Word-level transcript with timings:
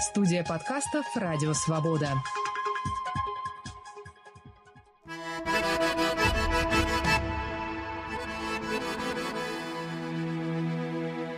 Студия 0.00 0.44
подкастов 0.44 1.06
«Радио 1.14 1.54
Свобода». 1.54 2.08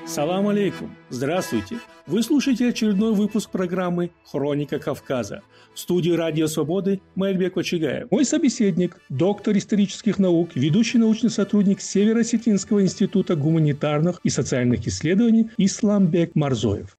Салам 0.07 0.49
алейкум! 0.49 0.97
Здравствуйте! 1.09 1.79
Вы 2.09 2.25
слушаете 2.25 2.71
очередной 2.71 3.15
выпуск 3.15 3.51
программы 3.51 4.11
«Хроника 4.25 4.81
Кавказа». 4.81 5.43
В 5.73 5.79
студии 5.79 6.11
«Радио 6.11 6.49
Свободы» 6.49 7.01
Мэльбек 7.15 7.57
Очагаев. 7.57 8.11
Мой 8.11 8.25
собеседник– 8.25 9.01
доктор 9.09 9.57
исторических 9.57 10.19
наук, 10.19 10.51
ведущий 10.57 10.99
научный 10.99 11.31
сотрудник 11.31 11.81
Северо-Осетинского 11.81 12.83
института 12.83 13.37
гуманитарных 13.37 14.21
и 14.25 14.31
социальных 14.31 14.85
исследований 14.89 15.49
Исламбек 15.59 16.35
Марзоев. 16.35 16.97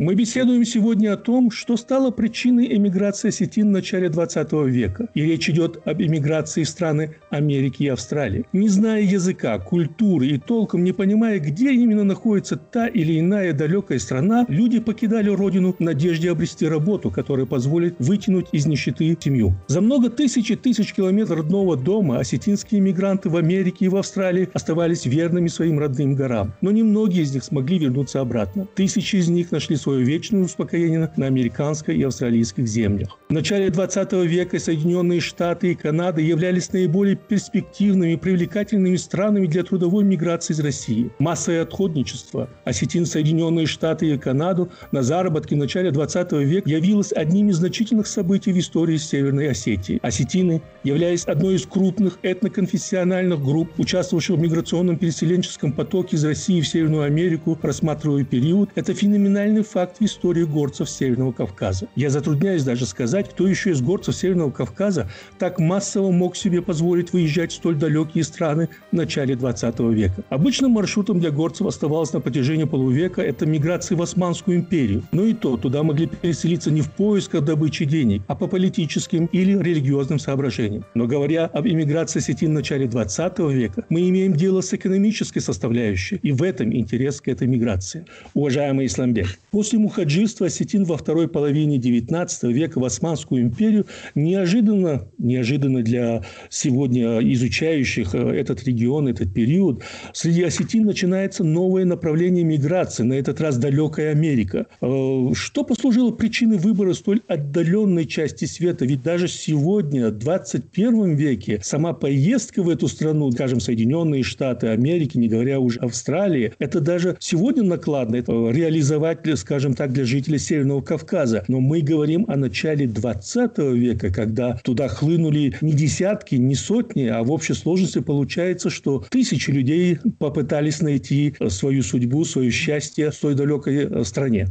Мы 0.00 0.14
беседуем 0.14 0.64
сегодня 0.64 1.12
о 1.12 1.16
том, 1.16 1.50
что 1.50 1.76
стало 1.76 2.12
причиной 2.12 2.72
эмиграции 2.76 3.30
осетин 3.30 3.70
в 3.70 3.72
начале 3.72 4.08
20 4.08 4.52
века. 4.68 5.08
И 5.14 5.22
речь 5.22 5.50
идет 5.50 5.80
об 5.84 6.00
эмиграции 6.00 6.62
в 6.62 6.68
страны 6.68 7.16
Америки 7.30 7.82
и 7.82 7.88
Австралии. 7.88 8.44
Не 8.52 8.68
зная 8.68 9.02
языка, 9.02 9.58
культуры 9.58 10.28
и 10.28 10.38
толком 10.38 10.84
не 10.84 10.92
понимая, 10.92 11.40
где 11.40 11.72
именно 11.72 12.04
находится 12.04 12.54
та 12.56 12.86
или 12.86 13.18
иная 13.18 13.52
далекая 13.52 13.98
страна, 13.98 14.46
люди 14.46 14.78
покидали 14.78 15.30
родину 15.30 15.74
в 15.76 15.80
надежде 15.80 16.30
обрести 16.30 16.68
работу, 16.68 17.10
которая 17.10 17.46
позволит 17.46 17.96
вытянуть 17.98 18.46
из 18.52 18.66
нищеты 18.66 19.18
семью. 19.20 19.56
За 19.66 19.80
много 19.80 20.10
тысяч 20.10 20.52
и 20.52 20.54
тысяч 20.54 20.94
километров 20.94 21.38
родного 21.38 21.76
дома 21.76 22.20
осетинские 22.20 22.78
иммигранты 22.78 23.30
в 23.30 23.36
Америке 23.36 23.86
и 23.86 23.88
в 23.88 23.96
Австралии 23.96 24.48
оставались 24.54 25.06
верными 25.06 25.48
своим 25.48 25.80
родным 25.80 26.14
горам. 26.14 26.52
Но 26.60 26.70
немногие 26.70 27.24
из 27.24 27.34
них 27.34 27.42
смогли 27.42 27.80
вернуться 27.80 28.20
обратно. 28.20 28.68
Тысячи 28.76 29.16
из 29.16 29.28
них 29.28 29.50
нашли 29.50 29.74
свое 29.88 30.04
вечное 30.04 30.42
успокоение 30.42 31.10
на 31.16 31.26
американской 31.26 31.96
и 31.96 32.02
австралийских 32.02 32.68
землях. 32.68 33.18
В 33.30 33.32
начале 33.32 33.70
20 33.70 34.12
века 34.26 34.58
Соединенные 34.58 35.20
Штаты 35.20 35.72
и 35.72 35.74
Канада 35.74 36.20
являлись 36.20 36.70
наиболее 36.74 37.16
перспективными 37.16 38.12
и 38.12 38.16
привлекательными 38.16 38.96
странами 38.96 39.46
для 39.46 39.62
трудовой 39.62 40.04
миграции 40.04 40.52
из 40.52 40.60
России. 40.60 41.10
Массовое 41.18 41.62
отходничество 41.62 42.50
осетин 42.66 43.06
Соединенные 43.06 43.64
Штаты 43.64 44.10
и 44.10 44.18
Канаду 44.18 44.70
на 44.92 45.02
заработки 45.02 45.54
в 45.54 45.56
начале 45.56 45.90
20 45.90 46.32
века 46.32 46.68
явилось 46.68 47.12
одним 47.12 47.48
из 47.48 47.56
значительных 47.56 48.08
событий 48.08 48.52
в 48.52 48.58
истории 48.58 48.98
Северной 48.98 49.50
Осетии. 49.52 50.00
Осетины, 50.02 50.60
являясь 50.84 51.24
одной 51.24 51.54
из 51.54 51.64
крупных 51.64 52.18
этноконфессиональных 52.22 53.42
групп, 53.42 53.70
участвовавших 53.78 54.36
в 54.36 54.38
миграционном 54.40 54.98
переселенческом 54.98 55.72
потоке 55.72 56.16
из 56.16 56.24
России 56.26 56.60
в 56.60 56.68
Северную 56.68 57.04
Америку, 57.04 57.58
рассматривая 57.62 58.24
период, 58.24 58.68
это 58.74 58.92
феноменальный 58.92 59.62
факт 59.62 59.77
факт 59.78 59.98
в 60.00 60.04
истории 60.04 60.42
горцев 60.42 60.90
Северного 60.90 61.30
Кавказа. 61.30 61.86
Я 61.94 62.10
затрудняюсь 62.10 62.64
даже 62.64 62.84
сказать, 62.84 63.30
кто 63.30 63.46
еще 63.46 63.70
из 63.70 63.80
горцев 63.80 64.16
Северного 64.16 64.50
Кавказа 64.50 65.08
так 65.38 65.60
массово 65.60 66.10
мог 66.10 66.34
себе 66.34 66.62
позволить 66.62 67.12
выезжать 67.12 67.52
в 67.52 67.54
столь 67.54 67.76
далекие 67.76 68.24
страны 68.24 68.70
в 68.90 68.96
начале 68.96 69.36
20 69.36 69.78
века. 69.78 70.24
Обычным 70.30 70.72
маршрутом 70.72 71.20
для 71.20 71.30
горцев 71.30 71.68
оставалось 71.68 72.12
на 72.12 72.18
протяжении 72.18 72.64
полувека 72.64 73.22
это 73.22 73.46
миграция 73.46 73.96
в 73.96 74.02
Османскую 74.02 74.56
империю. 74.56 75.04
Но 75.12 75.22
и 75.22 75.32
то 75.32 75.56
туда 75.56 75.84
могли 75.84 76.08
переселиться 76.08 76.72
не 76.72 76.80
в 76.80 76.90
поисках 76.90 77.44
добычи 77.44 77.84
денег, 77.84 78.22
а 78.26 78.34
по 78.34 78.48
политическим 78.48 79.26
или 79.26 79.56
религиозным 79.62 80.18
соображениям. 80.18 80.84
Но 80.94 81.06
говоря 81.06 81.44
об 81.44 81.68
иммиграции 81.68 82.18
осетин 82.18 82.50
в 82.50 82.54
начале 82.54 82.88
20 82.88 83.38
века, 83.38 83.84
мы 83.90 84.08
имеем 84.08 84.34
дело 84.34 84.60
с 84.60 84.74
экономической 84.74 85.38
составляющей, 85.38 86.16
и 86.16 86.32
в 86.32 86.42
этом 86.42 86.74
интерес 86.74 87.20
к 87.20 87.28
этой 87.28 87.46
миграции. 87.46 88.06
Уважаемый 88.34 88.86
Исламбек, 88.86 89.38
после 89.52 89.67
После 89.68 89.80
мухаджирства 89.80 90.46
осетин 90.46 90.84
во 90.84 90.96
второй 90.96 91.28
половине 91.28 91.76
XIX 91.76 92.50
века 92.50 92.78
в 92.78 92.86
Османскую 92.86 93.42
империю 93.42 93.84
неожиданно, 94.14 95.10
неожиданно 95.18 95.82
для 95.82 96.24
сегодня 96.48 97.18
изучающих 97.34 98.14
э, 98.14 98.18
этот 98.18 98.64
регион, 98.64 99.08
этот 99.08 99.34
период, 99.34 99.82
среди 100.14 100.42
осетин 100.42 100.86
начинается 100.86 101.44
новое 101.44 101.84
направление 101.84 102.44
миграции, 102.44 103.02
на 103.02 103.12
этот 103.12 103.42
раз 103.42 103.58
далекая 103.58 104.12
Америка. 104.12 104.68
Э, 104.80 105.32
что 105.34 105.64
послужило 105.64 106.12
причиной 106.12 106.56
выбора 106.56 106.94
столь 106.94 107.20
отдаленной 107.28 108.06
части 108.06 108.46
света? 108.46 108.86
Ведь 108.86 109.02
даже 109.02 109.28
сегодня, 109.28 110.08
в 110.08 110.16
21 110.16 111.14
веке, 111.14 111.60
сама 111.62 111.92
поездка 111.92 112.62
в 112.62 112.70
эту 112.70 112.88
страну, 112.88 113.30
скажем, 113.32 113.60
Соединенные 113.60 114.22
Штаты 114.22 114.68
Америки, 114.68 115.18
не 115.18 115.28
говоря 115.28 115.60
уже 115.60 115.78
Австралии, 115.80 116.54
это 116.58 116.80
даже 116.80 117.18
сегодня 117.20 117.64
накладно. 117.64 118.16
Это 118.16 118.32
реализовать, 118.32 119.18
скажем, 119.34 119.57
скажем 119.58 119.74
так, 119.74 119.92
для 119.92 120.04
жителей 120.04 120.38
Северного 120.38 120.82
Кавказа. 120.82 121.42
Но 121.48 121.58
мы 121.58 121.80
говорим 121.80 122.26
о 122.28 122.36
начале 122.36 122.86
20 122.86 123.58
века, 123.58 124.12
когда 124.12 124.52
туда 124.62 124.86
хлынули 124.86 125.56
не 125.60 125.72
десятки, 125.72 126.36
не 126.36 126.54
сотни, 126.54 127.06
а 127.06 127.24
в 127.24 127.32
общей 127.32 127.54
сложности 127.54 127.98
получается, 127.98 128.70
что 128.70 129.04
тысячи 129.10 129.50
людей 129.50 129.98
попытались 130.20 130.80
найти 130.80 131.34
свою 131.48 131.82
судьбу, 131.82 132.24
свое 132.24 132.52
счастье 132.52 133.10
в 133.10 133.16
той 133.16 133.34
далекой 133.34 133.88
э, 133.90 134.04
стране. 134.04 134.46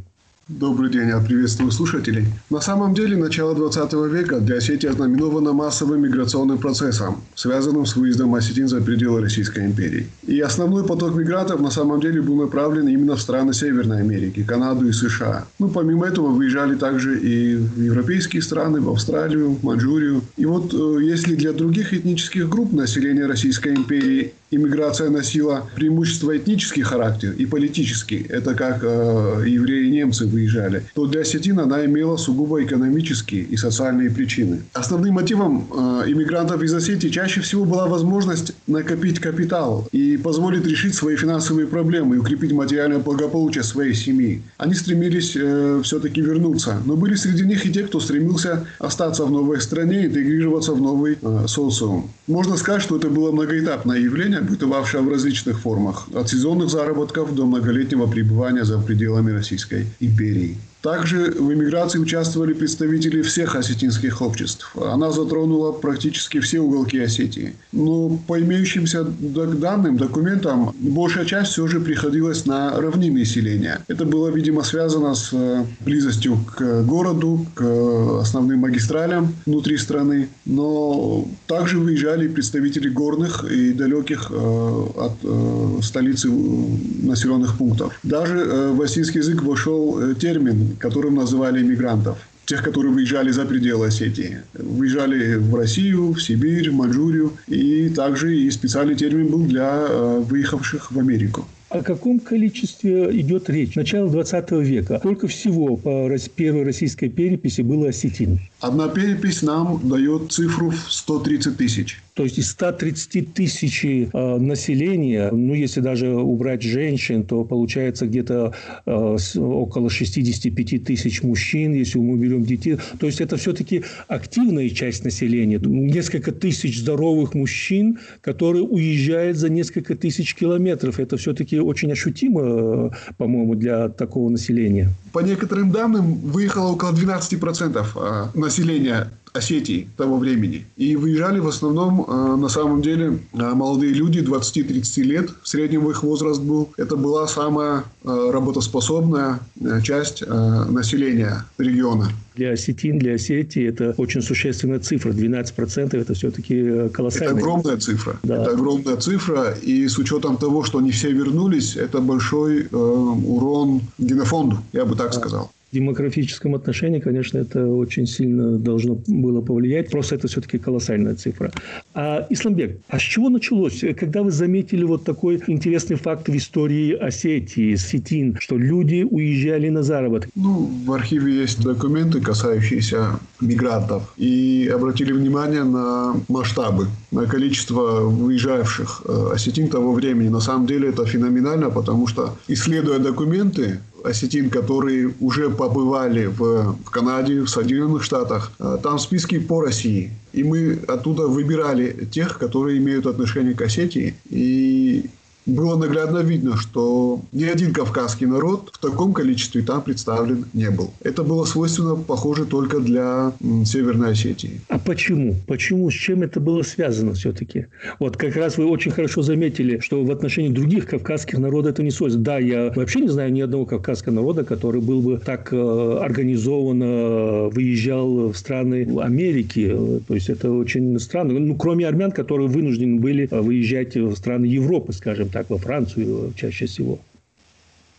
Добрый 0.49 0.89
день, 0.89 1.09
я 1.09 1.19
приветствую 1.19 1.71
слушателей. 1.71 2.25
На 2.49 2.61
самом 2.61 2.93
деле, 2.93 3.17
начало 3.17 3.53
20 3.53 3.91
века 4.09 4.39
для 4.39 4.55
Осетии 4.57 4.87
ознаменовано 4.87 5.51
массовым 5.51 6.01
миграционным 6.03 6.57
процессом, 6.57 7.21
связанным 7.35 7.85
с 7.85 7.97
выездом 7.97 8.33
осетин 8.33 8.69
за 8.69 8.79
пределы 8.79 9.19
Российской 9.19 9.65
империи. 9.65 10.07
И 10.25 10.39
основной 10.39 10.85
поток 10.85 11.15
мигрантов 11.15 11.59
на 11.59 11.69
самом 11.69 11.99
деле 11.99 12.21
был 12.21 12.35
направлен 12.35 12.87
именно 12.87 13.17
в 13.17 13.21
страны 13.21 13.53
Северной 13.53 13.99
Америки, 13.99 14.41
Канаду 14.41 14.87
и 14.87 14.93
США. 14.93 15.45
Ну, 15.59 15.67
помимо 15.67 16.07
этого, 16.07 16.27
выезжали 16.27 16.77
также 16.77 17.19
и 17.19 17.57
в 17.57 17.81
европейские 17.81 18.41
страны, 18.41 18.79
в 18.79 18.89
Австралию, 18.89 19.49
в 19.49 19.65
Маньчжурию. 19.65 20.21
И 20.37 20.45
вот 20.45 20.73
э, 20.73 21.03
если 21.03 21.35
для 21.35 21.51
других 21.51 21.93
этнических 21.93 22.47
групп 22.47 22.71
населения 22.71 23.25
Российской 23.25 23.75
империи 23.75 24.31
иммиграция 24.51 25.09
носила 25.09 25.69
преимущество 25.75 26.37
этнический 26.37 26.83
характер 26.83 27.33
и 27.37 27.45
политический, 27.45 28.25
это 28.29 28.55
как 28.55 28.79
э, 28.83 29.43
евреи 29.45 29.87
и 29.87 29.91
немцы 29.91 30.25
выезжали, 30.25 30.83
то 30.93 31.05
для 31.05 31.21
осетин 31.21 31.59
она 31.59 31.85
имела 31.85 32.17
сугубо 32.17 32.63
экономические 32.63 33.43
и 33.43 33.57
социальные 33.57 34.09
причины. 34.09 34.61
Основным 34.73 35.15
мотивом 35.15 35.67
э, 35.71 36.03
иммигрантов 36.07 36.61
из 36.61 36.73
Осетии 36.73 37.09
чаще 37.09 37.41
всего 37.41 37.65
была 37.65 37.87
возможность 37.87 38.53
накопить 38.67 39.19
капитал 39.19 39.87
и 39.91 40.17
позволить 40.17 40.65
решить 40.65 40.95
свои 40.95 41.15
финансовые 41.15 41.67
проблемы 41.67 42.15
и 42.15 42.19
укрепить 42.19 42.51
материальное 42.51 42.99
благополучие 42.99 43.63
своей 43.63 43.93
семьи. 43.93 44.41
Они 44.57 44.73
стремились 44.73 45.35
э, 45.35 45.81
все-таки 45.83 46.21
вернуться, 46.21 46.81
но 46.85 46.95
были 46.95 47.15
среди 47.15 47.45
них 47.45 47.65
и 47.65 47.71
те, 47.71 47.83
кто 47.83 47.99
стремился 47.99 48.65
остаться 48.79 49.25
в 49.25 49.31
новой 49.31 49.59
стране, 49.61 50.05
интегрироваться 50.05 50.73
в 50.73 50.81
новый 50.81 51.17
э, 51.21 51.45
социум. 51.47 52.09
Можно 52.27 52.57
сказать, 52.57 52.81
что 52.81 52.97
это 52.97 53.09
было 53.09 53.31
многоэтапное 53.31 53.99
явление, 53.99 54.36
бытовавшее 54.41 55.01
в 55.01 55.09
различных 55.09 55.59
формах, 55.59 56.07
от 56.13 56.29
сезонных 56.29 56.69
заработков 56.69 57.35
до 57.35 57.45
многолетнего 57.45 58.07
пребывания 58.07 58.65
за 58.65 58.79
пределами 58.79 59.31
Российской 59.31 59.87
империи. 59.99 60.57
Также 60.87 61.31
в 61.31 61.53
эмиграции 61.53 61.99
участвовали 61.99 62.53
представители 62.53 63.21
всех 63.21 63.57
осетинских 63.57 64.21
обществ. 64.21 64.73
Она 64.81 65.11
затронула 65.11 65.73
практически 65.73 66.39
все 66.39 66.61
уголки 66.61 66.97
Осетии. 66.97 67.55
Но 67.73 68.17
по 68.25 68.39
имеющимся 68.39 69.03
данным, 69.03 69.97
документам, 69.97 70.73
большая 70.79 71.25
часть 71.25 71.51
все 71.51 71.67
же 71.67 71.81
приходилась 71.81 72.45
на 72.45 72.79
равнинные 72.79 73.25
селения. 73.25 73.81
Это 73.89 74.05
было, 74.05 74.29
видимо, 74.29 74.63
связано 74.63 75.13
с 75.13 75.31
э, 75.33 75.65
близостью 75.81 76.39
к 76.55 76.83
городу, 76.83 77.45
к 77.53 78.21
основным 78.21 78.59
магистралям 78.59 79.35
внутри 79.45 79.77
страны. 79.77 80.29
Но 80.45 81.27
также 81.47 81.79
выезжали 81.79 82.29
представители 82.29 82.87
горных 82.87 83.43
и 83.43 83.73
далеких 83.73 84.31
э, 84.31 84.85
от 84.95 85.17
э, 85.21 85.79
столицы 85.81 86.29
населенных 86.29 87.57
пунктов. 87.57 87.99
Даже 88.03 88.71
в 88.73 88.81
осетинский 88.81 89.19
язык 89.19 89.43
вошел 89.43 90.13
термин 90.15 90.76
которым 90.79 91.15
называли 91.15 91.61
иммигрантов 91.61 92.17
тех, 92.47 92.63
которые 92.63 92.93
выезжали 92.93 93.29
за 93.29 93.45
пределы 93.45 93.87
Осетии. 93.87 94.37
Выезжали 94.53 95.35
в 95.35 95.53
Россию, 95.53 96.13
в 96.13 96.21
Сибирь, 96.21 96.71
в 96.71 96.73
Маньчжурию. 96.73 97.33
И 97.47 97.89
также 97.89 98.35
и 98.35 98.49
специальный 98.49 98.95
термин 98.95 99.27
был 99.27 99.43
для 99.43 99.85
э, 99.89 100.23
выехавших 100.25 100.91
в 100.93 100.97
Америку. 100.97 101.45
О 101.69 101.81
каком 101.83 102.21
количестве 102.21 103.09
идет 103.19 103.49
речь? 103.49 103.75
Начало 103.75 104.09
20 104.09 104.51
века. 104.51 104.99
Сколько 104.99 105.27
всего 105.27 105.75
по 105.75 106.09
первой 106.37 106.63
российской 106.63 107.09
переписи 107.09 107.61
было 107.61 107.89
осетин? 107.89 108.39
Одна 108.59 108.87
перепись 108.87 109.43
нам 109.43 109.87
дает 109.87 110.31
цифру 110.31 110.71
в 110.71 110.91
130 110.91 111.57
тысяч. 111.57 112.01
То 112.15 112.23
есть 112.23 112.39
из 112.39 112.49
130 112.49 113.31
тысяч 113.35 113.85
э, 113.85 114.37
населения, 114.39 115.29
ну, 115.31 115.53
если 115.53 115.79
даже 115.79 116.15
убрать 116.15 116.63
женщин, 116.63 117.23
то 117.23 117.43
получается 117.43 118.07
где-то 118.07 118.53
э, 118.87 119.17
около 119.35 119.91
65 119.91 120.83
тысяч 120.83 121.21
мужчин, 121.21 121.73
если 121.73 121.99
мы 121.99 122.17
берем 122.17 122.43
детей. 122.43 122.79
То 122.99 123.05
есть 123.05 123.21
это 123.21 123.37
все-таки 123.37 123.83
активная 124.07 124.69
часть 124.69 125.05
населения. 125.05 125.59
Несколько 125.59 126.31
тысяч 126.31 126.79
здоровых 126.79 127.35
мужчин, 127.35 127.99
которые 128.21 128.63
уезжают 128.63 129.37
за 129.37 129.49
несколько 129.49 129.95
тысяч 129.95 130.33
километров. 130.33 130.99
Это 130.99 131.17
все-таки 131.17 131.59
очень 131.59 131.91
ощутимо, 131.91 132.41
э, 132.41 132.89
по-моему, 133.17 133.53
для 133.53 133.89
такого 133.89 134.29
населения. 134.29 134.89
По 135.17 135.21
некоторым 135.21 135.71
данным, 135.71 136.19
выехало 136.29 136.73
около 136.73 136.91
12% 136.91 137.87
э, 137.95 138.37
населения 138.37 139.09
Осетии 139.37 139.89
того 139.97 140.17
времени. 140.17 140.65
И 140.75 140.95
выезжали 140.95 141.39
в 141.39 141.47
основном, 141.47 142.05
э, 142.07 142.35
на 142.35 142.49
самом 142.49 142.81
деле, 142.81 143.19
э, 143.33 143.37
молодые 143.53 143.93
люди, 143.93 144.19
20-30 144.19 145.03
лет. 145.03 145.29
В 145.41 145.47
среднем 145.47 145.89
их 145.89 146.03
возраст 146.03 146.41
был. 146.41 146.69
Это 146.77 146.95
была 146.95 147.27
самая 147.27 147.83
э, 148.03 148.29
работоспособная 148.31 149.39
часть 149.83 150.23
населения 150.27 151.45
региона. 151.57 152.09
Для 152.35 152.51
осетин, 152.51 152.99
для 152.99 153.15
Осетии 153.15 153.67
это 153.67 153.95
очень 153.97 154.21
существенная 154.21 154.79
цифра. 154.79 155.11
12% 155.11 155.97
это 155.97 156.13
все-таки 156.13 156.89
колоссально. 156.89 157.31
Это 157.31 157.39
огромная 157.39 157.77
цифра. 157.77 158.19
Да. 158.23 158.43
Это 158.43 158.51
огромная 158.51 158.97
цифра. 158.97 159.55
И 159.63 159.87
с 159.87 159.97
учетом 159.97 160.37
того, 160.37 160.63
что 160.63 160.77
они 160.77 160.91
все 160.91 161.11
вернулись, 161.11 161.75
это 161.75 161.99
большой 161.99 162.67
э, 162.71 162.75
урон 162.75 163.81
генофонду, 163.97 164.59
я 164.73 164.85
бы 164.85 164.95
так 164.95 165.13
сказал 165.13 165.51
демографическом 165.71 166.55
отношении, 166.55 166.99
конечно, 166.99 167.37
это 167.37 167.67
очень 167.67 168.07
сильно 168.07 168.57
должно 168.57 168.97
было 169.07 169.41
повлиять. 169.41 169.89
Просто 169.91 170.15
это 170.15 170.27
все-таки 170.27 170.57
колоссальная 170.57 171.15
цифра. 171.15 171.51
А 171.93 172.25
Исламбек, 172.29 172.79
а 172.87 172.99
с 172.99 173.01
чего 173.01 173.29
началось? 173.29 173.83
Когда 173.97 174.23
вы 174.23 174.31
заметили 174.31 174.83
вот 174.83 175.03
такой 175.03 175.41
интересный 175.47 175.97
факт 175.97 176.29
в 176.29 176.35
истории 176.35 176.93
Осетии, 176.93 177.75
Сетин, 177.75 178.37
что 178.39 178.57
люди 178.57 179.05
уезжали 179.09 179.69
на 179.69 179.83
заработок? 179.83 180.29
Ну, 180.35 180.69
в 180.85 180.91
архиве 180.93 181.33
есть 181.33 181.61
документы, 181.61 182.21
касающиеся 182.21 183.19
мигрантов. 183.41 184.13
И 184.17 184.71
обратили 184.73 185.11
внимание 185.11 185.63
на 185.63 186.15
масштабы, 186.29 186.87
на 187.11 187.25
количество 187.25 188.01
выезжавших 188.01 189.01
э, 189.05 189.29
осетин 189.33 189.67
того 189.67 189.93
времени. 189.93 190.29
На 190.29 190.39
самом 190.39 190.65
деле 190.65 190.89
это 190.89 191.05
феноменально, 191.05 191.69
потому 191.69 192.07
что, 192.07 192.35
исследуя 192.47 192.99
документы, 192.99 193.79
осетин, 194.03 194.49
которые 194.49 195.13
уже 195.19 195.49
побывали 195.49 196.25
в, 196.25 196.77
в 196.85 196.89
Канаде, 196.89 197.41
в 197.41 197.49
Соединенных 197.49 198.03
Штатах. 198.03 198.51
А, 198.59 198.77
там 198.77 198.99
списки 198.99 199.39
по 199.39 199.61
России. 199.61 200.11
И 200.33 200.43
мы 200.43 200.79
оттуда 200.87 201.27
выбирали 201.27 202.07
тех, 202.11 202.37
которые 202.37 202.77
имеют 202.77 203.05
отношение 203.05 203.55
к 203.55 203.61
Осетии. 203.61 204.15
И 204.29 205.09
было 205.47 205.77
наглядно 205.77 206.19
видно, 206.19 206.57
что 206.57 207.21
ни 207.31 207.45
один 207.45 207.73
кавказский 207.73 208.27
народ 208.27 208.71
в 208.73 208.79
таком 208.79 209.13
количестве 209.13 209.61
там 209.61 209.81
представлен 209.81 210.45
не 210.53 210.69
был. 210.69 210.91
Это 211.01 211.23
было 211.23 211.45
свойственно, 211.45 211.95
похоже, 211.95 212.45
только 212.45 212.79
для 212.79 213.31
Северной 213.65 214.11
Осетии. 214.11 214.61
А 214.67 214.77
почему? 214.77 215.35
Почему? 215.47 215.89
С 215.89 215.93
чем 215.93 216.21
это 216.21 216.39
было 216.39 216.63
связано 216.63 217.13
все-таки? 217.13 217.67
Вот 217.99 218.17
как 218.17 218.35
раз 218.35 218.57
вы 218.57 218.65
очень 218.65 218.91
хорошо 218.91 219.21
заметили, 219.21 219.79
что 219.79 220.03
в 220.03 220.11
отношении 220.11 220.49
других 220.49 220.85
кавказских 220.87 221.39
народов 221.39 221.73
это 221.73 221.83
не 221.83 221.91
свойственно. 221.91 222.25
Да, 222.25 222.37
я 222.39 222.71
вообще 222.75 222.99
не 222.99 223.07
знаю 223.07 223.31
ни 223.31 223.41
одного 223.41 223.65
кавказского 223.65 224.13
народа, 224.13 224.43
который 224.43 224.81
был 224.81 225.01
бы 225.01 225.17
так 225.17 225.53
э, 225.53 225.97
организованно 226.01 227.49
выезжал 227.49 228.29
в 228.29 228.37
страны 228.37 228.87
Америки. 228.99 229.75
То 230.07 230.13
есть 230.13 230.29
это 230.29 230.51
очень 230.51 230.99
странно. 230.99 231.39
Ну, 231.39 231.55
кроме 231.55 231.87
армян, 231.87 232.11
которые 232.11 232.47
вынуждены 232.47 232.99
были 232.99 233.29
выезжать 233.31 233.95
в 233.95 234.15
страны 234.15 234.45
Европы, 234.45 234.91
скажем 234.91 235.29
так 235.29 235.36
так 235.37 235.49
во 235.49 235.57
Францию 235.59 236.33
чаще 236.35 236.65
всего. 236.65 236.99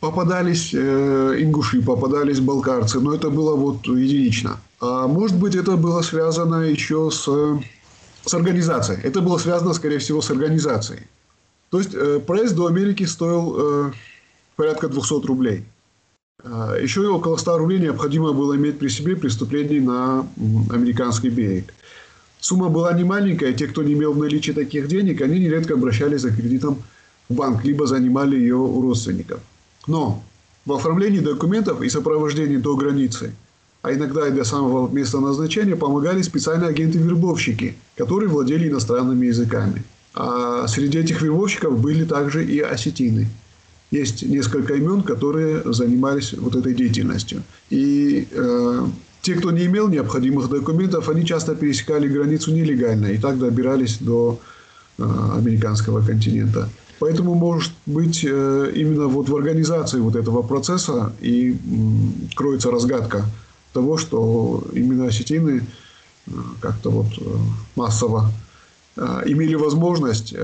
Попадались 0.00 0.74
э, 0.74 1.36
ингуши, 1.38 1.82
попадались 1.82 2.40
балкарцы, 2.40 3.00
но 3.00 3.14
это 3.14 3.30
было 3.30 3.54
вот 3.54 3.86
единично. 3.86 4.58
А 4.80 5.06
может 5.06 5.36
быть, 5.38 5.54
это 5.54 5.76
было 5.76 6.02
связано 6.02 6.62
еще 6.62 7.10
с, 7.10 7.28
с 8.24 8.34
организацией. 8.34 8.98
Это 9.04 9.20
было 9.20 9.38
связано, 9.38 9.72
скорее 9.72 9.98
всего, 9.98 10.20
с 10.20 10.30
организацией. 10.30 11.02
То 11.70 11.78
есть, 11.78 11.94
э, 11.94 12.20
проезд 12.26 12.54
до 12.56 12.66
Америки 12.66 13.04
стоил 13.04 13.56
э, 13.56 13.92
порядка 14.56 14.88
200 14.88 15.26
рублей. 15.26 15.64
Э, 16.42 16.78
еще 16.82 17.06
около 17.08 17.36
100 17.36 17.58
рублей 17.58 17.80
необходимо 17.80 18.32
было 18.32 18.56
иметь 18.56 18.78
при 18.78 18.88
себе 18.88 19.14
преступлений 19.14 19.80
на 19.80 20.26
американский 20.70 21.30
берег. 21.30 21.72
Сумма 22.40 22.68
была 22.68 22.92
не 22.92 23.04
маленькая, 23.04 23.52
те, 23.52 23.66
кто 23.66 23.82
не 23.82 23.92
имел 23.94 24.12
в 24.12 24.18
наличии 24.18 24.52
таких 24.52 24.88
денег, 24.88 25.20
они 25.22 25.40
нередко 25.40 25.74
обращались 25.74 26.20
за 26.20 26.30
кредитом 26.30 26.82
банк, 27.28 27.64
либо 27.64 27.86
занимали 27.86 28.36
ее 28.36 28.56
у 28.56 28.80
родственников. 28.80 29.40
Но 29.86 30.22
в 30.66 30.72
оформлении 30.72 31.20
документов 31.20 31.82
и 31.82 31.88
сопровождении 31.88 32.56
до 32.56 32.76
границы, 32.76 33.32
а 33.82 33.92
иногда 33.92 34.28
и 34.28 34.32
до 34.32 34.44
самого 34.44 34.88
места 34.92 35.20
назначения, 35.20 35.76
помогали 35.76 36.22
специальные 36.22 36.70
агенты-вербовщики, 36.70 37.74
которые 37.96 38.28
владели 38.28 38.68
иностранными 38.68 39.26
языками. 39.26 39.82
А 40.14 40.66
среди 40.66 40.98
этих 40.98 41.22
вербовщиков 41.22 41.78
были 41.78 42.04
также 42.04 42.44
и 42.44 42.60
осетины. 42.60 43.28
Есть 43.90 44.22
несколько 44.22 44.74
имен, 44.74 45.02
которые 45.02 45.72
занимались 45.72 46.34
вот 46.34 46.54
этой 46.54 46.74
деятельностью. 46.74 47.42
И 47.70 48.28
э, 48.30 48.86
те, 49.22 49.34
кто 49.34 49.50
не 49.50 49.64
имел 49.66 49.88
необходимых 49.88 50.50
документов, 50.50 51.08
они 51.08 51.24
часто 51.24 51.54
пересекали 51.54 52.08
границу 52.08 52.52
нелегально 52.52 53.06
и 53.06 53.18
так 53.18 53.38
добирались 53.38 53.98
до 53.98 54.38
э, 54.98 55.02
американского 55.34 56.04
континента. 56.04 56.68
Поэтому, 56.98 57.34
может 57.34 57.72
быть, 57.86 58.24
э, 58.24 58.72
именно 58.74 59.06
вот 59.06 59.28
в 59.28 59.36
организации 59.36 60.00
вот 60.00 60.16
этого 60.16 60.42
процесса 60.42 61.12
и 61.20 61.56
кроется 62.34 62.70
разгадка 62.70 63.24
того, 63.72 63.96
что 63.98 64.64
именно 64.72 65.06
осетины 65.06 65.62
э, 66.26 66.30
как-то 66.60 66.90
вот 66.90 67.06
э, 67.18 67.36
массово 67.76 68.32
имели 69.26 69.54
возможность 69.54 70.34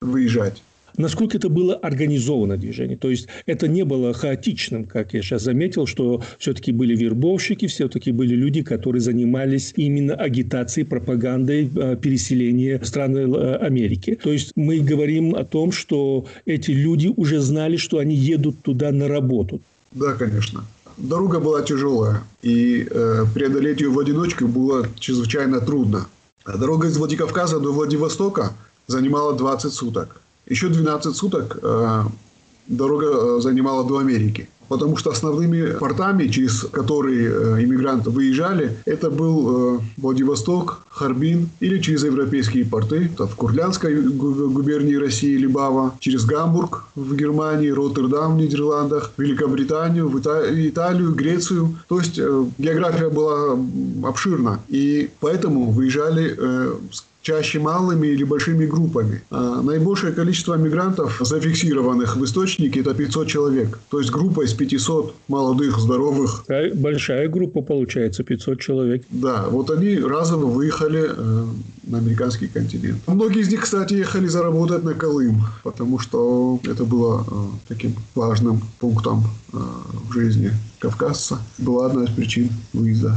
выезжать 0.00 0.62
насколько 0.96 1.36
это 1.36 1.48
было 1.48 1.74
организованное 1.74 2.56
движение. 2.56 2.96
То 2.96 3.10
есть 3.10 3.28
это 3.46 3.68
не 3.68 3.84
было 3.84 4.12
хаотичным, 4.12 4.84
как 4.84 5.14
я 5.14 5.22
сейчас 5.22 5.42
заметил, 5.42 5.86
что 5.86 6.22
все-таки 6.38 6.72
были 6.72 6.96
вербовщики, 6.96 7.66
все-таки 7.66 8.12
были 8.12 8.34
люди, 8.34 8.62
которые 8.62 9.00
занимались 9.00 9.72
именно 9.76 10.14
агитацией, 10.14 10.86
пропагандой 10.86 11.70
э, 11.74 11.96
переселения 11.96 12.80
страны 12.82 13.20
э, 13.20 13.56
Америки. 13.56 14.18
То 14.22 14.32
есть 14.32 14.52
мы 14.56 14.80
говорим 14.80 15.34
о 15.34 15.44
том, 15.44 15.72
что 15.72 16.26
эти 16.46 16.70
люди 16.70 17.12
уже 17.14 17.40
знали, 17.40 17.76
что 17.76 17.98
они 17.98 18.14
едут 18.14 18.62
туда 18.62 18.90
на 18.92 19.08
работу. 19.08 19.60
Да, 19.92 20.12
конечно. 20.14 20.64
Дорога 20.96 21.40
была 21.40 21.62
тяжелая, 21.62 22.22
и 22.42 22.86
э, 22.88 23.24
преодолеть 23.34 23.80
ее 23.80 23.90
в 23.90 23.98
одиночку 23.98 24.46
было 24.46 24.86
чрезвычайно 24.98 25.60
трудно. 25.60 26.06
Дорога 26.46 26.88
из 26.88 26.96
Владикавказа 26.96 27.58
до 27.58 27.72
Владивостока 27.72 28.52
занимала 28.86 29.34
20 29.34 29.72
суток. 29.72 30.20
Еще 30.46 30.68
12 30.68 31.16
суток 31.16 31.58
э, 31.62 32.02
дорога 32.66 33.06
э, 33.06 33.40
занимала 33.40 33.84
до 33.84 33.98
Америки. 33.98 34.48
Потому 34.68 34.96
что 34.96 35.10
основными 35.10 35.78
портами, 35.78 36.26
через 36.28 36.62
которые 36.64 37.30
э, 37.30 37.64
иммигранты 37.64 38.10
выезжали, 38.10 38.76
это 38.86 39.10
был 39.10 39.82
Владивосток, 39.96 40.84
Харбин 40.90 41.48
или 41.60 41.80
через 41.80 42.04
европейские 42.04 42.64
порты, 42.66 43.10
в 43.18 43.34
Курлянской 43.36 44.02
губернии 44.02 44.94
России, 44.96 45.36
Либава, 45.36 45.94
через 46.00 46.24
Гамбург 46.24 46.84
в 46.94 47.14
Германии, 47.14 47.68
Роттердам 47.68 48.34
в 48.34 48.38
Нидерландах, 48.38 49.12
Великобританию, 49.16 50.08
в 50.08 50.18
Италию, 50.18 51.14
Грецию. 51.14 51.78
То 51.88 51.98
есть 51.98 52.18
география 52.58 53.08
была 53.08 53.58
обширна. 54.08 54.60
И 54.68 55.10
поэтому 55.20 55.70
выезжали 55.70 56.36
чаще 57.24 57.58
малыми 57.58 58.06
или 58.08 58.22
большими 58.22 58.66
группами. 58.66 59.22
А 59.30 59.62
наибольшее 59.62 60.12
количество 60.12 60.54
мигрантов, 60.54 61.16
зафиксированных 61.20 62.16
в 62.16 62.24
источнике, 62.24 62.80
это 62.80 62.94
500 62.94 63.26
человек. 63.26 63.80
То 63.90 63.98
есть 63.98 64.10
группа 64.10 64.44
из 64.44 64.52
500 64.52 65.14
молодых, 65.28 65.78
здоровых. 65.78 66.44
Большая 66.74 67.28
группа 67.28 67.62
получается, 67.62 68.22
500 68.22 68.60
человек. 68.60 69.02
Да, 69.10 69.46
вот 69.48 69.70
они 69.70 69.98
разово 69.98 70.44
выехали 70.44 71.04
э, 71.08 71.46
на 71.84 71.98
американский 71.98 72.46
континент. 72.46 72.98
Многие 73.06 73.40
из 73.40 73.50
них, 73.50 73.62
кстати, 73.62 73.94
ехали 73.94 74.26
заработать 74.26 74.84
на 74.84 74.92
Колым, 74.92 75.44
потому 75.62 75.98
что 75.98 76.60
это 76.64 76.84
было 76.84 77.26
э, 77.26 77.34
таким 77.68 77.94
важным 78.14 78.60
пунктом 78.80 79.24
э, 79.52 79.56
в 80.08 80.12
жизни 80.12 80.52
кавказца. 80.78 81.38
Была 81.56 81.86
одна 81.86 82.04
из 82.04 82.10
причин 82.10 82.50
выезда. 82.74 83.16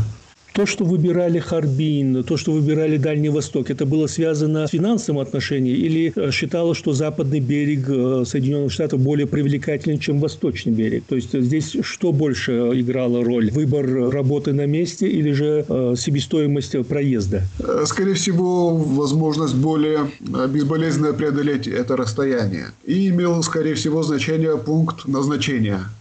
То, 0.58 0.66
что 0.66 0.86
выбирали 0.86 1.38
Харбин, 1.38 2.24
то, 2.24 2.36
что 2.36 2.52
выбирали 2.52 2.98
Дальний 2.98 3.30
Восток, 3.30 3.70
это 3.70 3.86
было 3.86 4.08
связано 4.08 4.66
с 4.66 4.72
финансовым 4.72 5.22
отношением 5.22 5.76
или 5.76 6.12
э, 6.16 6.32
считалось, 6.32 6.80
что 6.80 6.94
западный 6.94 7.40
берег 7.40 7.88
э, 7.88 8.24
Соединенных 8.26 8.72
Штатов 8.72 9.00
более 9.00 9.28
привлекательный, 9.28 10.00
чем 10.00 10.20
восточный 10.20 10.72
берег? 10.72 11.04
То 11.08 11.16
есть 11.16 11.40
здесь 11.40 11.78
что 11.84 12.12
больше 12.12 12.54
играло 12.74 13.24
роль? 13.24 13.52
Выбор 13.52 14.10
работы 14.10 14.52
на 14.52 14.66
месте 14.66 15.08
или 15.08 15.32
же 15.32 15.64
э, 15.70 15.94
себестоимость 15.96 16.88
проезда? 16.88 17.44
Скорее 17.86 18.16
всего, 18.16 18.76
возможность 18.76 19.54
более 19.54 20.10
безболезненно 20.20 21.14
преодолеть 21.14 21.68
это 21.68 21.96
расстояние. 21.96 22.70
И 22.84 23.10
имел, 23.10 23.44
скорее 23.44 23.76
всего, 23.76 24.02
значение 24.02 24.58
пункт 24.58 25.06
назначения 25.06 25.82
Э, 25.82 25.97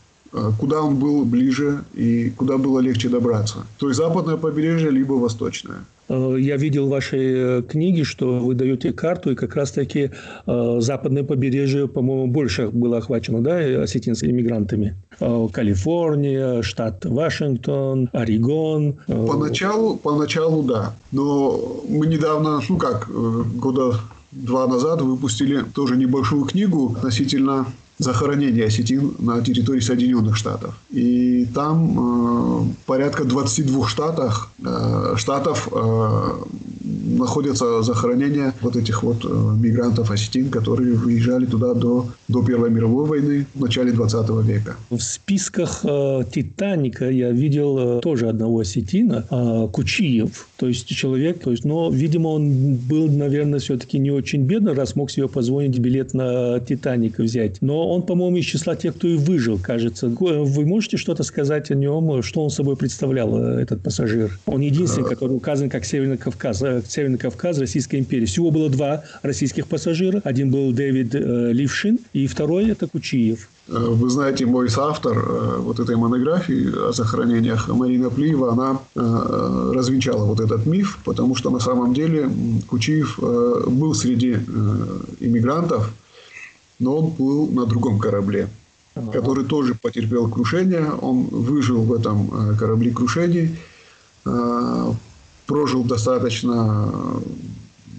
куда 0.59 0.83
он 0.83 0.97
был 0.97 1.25
ближе 1.25 1.85
и 1.95 2.31
куда 2.31 2.59
было 2.59 2.81
легче 2.81 3.09
добраться. 3.09 3.67
То 3.79 3.89
есть 3.89 3.99
западное 3.99 4.37
побережье, 4.37 4.91
либо 4.91 5.15
восточное. 5.15 5.79
Э, 6.09 6.37
я 6.39 6.57
видел 6.57 6.87
в 6.87 6.91
вашей 6.91 7.59
э, 7.59 7.63
книге, 7.63 8.05
что 8.05 8.39
вы 8.39 8.55
даете 8.55 8.93
карту, 8.93 9.33
и 9.33 9.35
как 9.35 9.57
раз-таки 9.57 10.11
западное 10.47 11.25
побережье, 11.25 11.89
по-моему, 11.89 12.27
больше 12.27 12.69
было 12.69 12.99
охвачено, 12.99 13.41
да, 13.43 13.57
осетинскими 13.83 14.31
иммигрантами. 14.31 14.97
Калифорния, 15.19 16.63
штат 16.63 17.05
Вашингтон, 17.05 18.09
Орегон. 18.13 18.97
Поначалу, 19.07 19.97
поначалу, 19.97 20.63
да. 20.63 20.95
Но 21.13 21.83
мы 21.89 22.07
недавно, 22.07 22.61
ну 22.69 22.77
как, 22.77 23.09
года 23.09 24.01
два 24.33 24.67
назад 24.67 25.01
выпустили 25.03 25.65
тоже 25.75 25.97
небольшую 25.97 26.45
книгу 26.45 26.95
относительно 26.97 27.67
захоронения 27.99 28.67
осетин 28.67 29.15
на 29.19 29.43
территории 29.43 29.81
Соединенных 29.81 30.37
Штатов. 30.37 30.75
И 30.91 31.47
там 31.55 32.69
э, 32.69 32.75
порядка 32.87 33.25
22 33.25 33.89
штатах, 33.89 34.51
э, 34.65 35.15
штатов 35.17 35.69
э, 35.73 36.43
находятся 36.87 37.83
захоронения 37.83 38.55
вот 38.61 38.77
этих 38.77 39.03
вот 39.03 39.25
э, 39.25 39.29
мигрантов 39.29 40.11
осетин, 40.11 40.51
которые 40.51 40.95
выезжали 40.95 41.47
туда 41.47 41.75
до, 41.75 42.07
до 42.29 42.43
Первой 42.43 42.71
мировой 42.71 43.07
войны 43.07 43.47
в 43.55 43.61
начале 43.61 43.93
20 43.93 44.31
века. 44.45 44.77
В 44.91 45.01
списках 45.01 45.81
э, 45.85 46.23
«Титаника» 46.33 47.11
я 47.11 47.31
видел 47.31 47.99
э, 47.99 48.01
тоже 48.01 48.29
одного 48.29 48.61
осетина, 48.61 49.27
э, 49.31 49.69
Кучиев, 49.73 50.49
то 50.57 50.69
есть 50.69 50.87
человек, 50.89 51.41
то 51.41 51.51
есть, 51.51 51.65
но, 51.65 51.91
видимо, 51.91 52.29
он 52.29 52.77
был, 52.77 53.09
наверное, 53.09 53.59
все-таки 53.59 53.99
не 53.99 54.11
очень 54.11 54.43
бедный, 54.43 54.73
раз 54.73 54.95
мог 54.95 55.11
себе 55.11 55.29
позвонить 55.29 55.79
билет 55.79 56.15
на 56.15 56.61
«Титаник» 56.61 57.19
взять. 57.19 57.59
Но 57.61 57.91
он, 57.91 58.03
по-моему, 58.03 58.37
из 58.37 58.45
числа 58.45 58.77
тех, 58.77 58.95
кто 58.95 59.09
и 59.09 59.17
выжил, 59.17 59.59
кажется. 59.59 60.09
Вы 60.09 60.67
можете 60.67 60.97
что-то 60.97 61.23
сказать 61.25 61.71
о 61.71 61.75
нем, 61.75 62.23
что 62.23 62.43
он 62.43 62.51
собой 62.51 62.77
представлял, 62.77 63.37
э, 63.37 63.63
этот 63.63 63.83
пассажир? 63.83 64.39
Он 64.47 64.61
единственный, 64.61 65.09
который 65.09 65.37
указан 65.37 65.69
как 65.69 65.85
Северный 65.85 66.17
Кавказ, 66.17 66.63
э, 66.79 66.83
Северный 66.89 67.19
Кавказ 67.19 67.59
Российской 67.59 67.97
империи. 67.97 68.27
Всего 68.27 68.51
было 68.51 68.69
два 68.71 69.05
российских 69.23 69.67
пассажира. 69.67 70.21
Один 70.25 70.51
был 70.51 70.73
Дэвид 70.73 71.15
э, 71.15 71.53
Лившин, 71.53 71.99
и 72.13 72.27
второй– 72.27 72.71
это 72.71 72.87
Кучиев. 72.87 73.49
Вы 73.69 74.09
знаете, 74.11 74.47
мой 74.47 74.71
соавтор 74.71 75.59
вот 75.59 75.81
этой 75.81 75.97
монографии 75.97 76.89
о 76.89 76.93
захоронениях 76.93 77.67
Марина 77.67 78.11
Плиева, 78.11 78.53
она 78.53 78.79
развенчала 78.95 80.25
вот 80.25 80.39
этот 80.39 80.67
миф, 80.67 81.01
потому 81.05 81.35
что 81.35 81.51
на 81.51 81.59
самом 81.59 81.93
деле 81.93 82.31
Кучиев 82.69 83.19
был 83.19 83.93
среди 83.93 84.35
иммигрантов, 85.19 85.93
но 86.79 86.99
он 86.99 87.11
был 87.11 87.49
на 87.49 87.67
другом 87.67 87.99
корабле, 87.99 88.49
ага. 88.95 89.13
который 89.13 89.45
тоже 89.45 89.75
потерпел 89.75 90.29
крушение. 90.29 90.91
Он 91.01 91.25
выжил 91.25 91.83
в 91.83 91.93
этом 91.93 92.51
э, 92.53 92.59
корабле 92.59 92.91
крушений, 92.91 93.57
э, 94.25 94.93
прожил 95.47 95.85
достаточно 95.85 96.93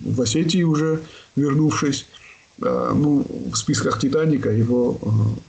в 0.03 0.21
Осетии 0.21 0.63
уже, 0.63 0.99
вернувшись. 1.35 2.07
Э, 2.61 2.93
ну, 2.95 3.25
в 3.51 3.55
списках 3.55 3.99
«Титаника» 3.99 4.49
его 4.49 4.97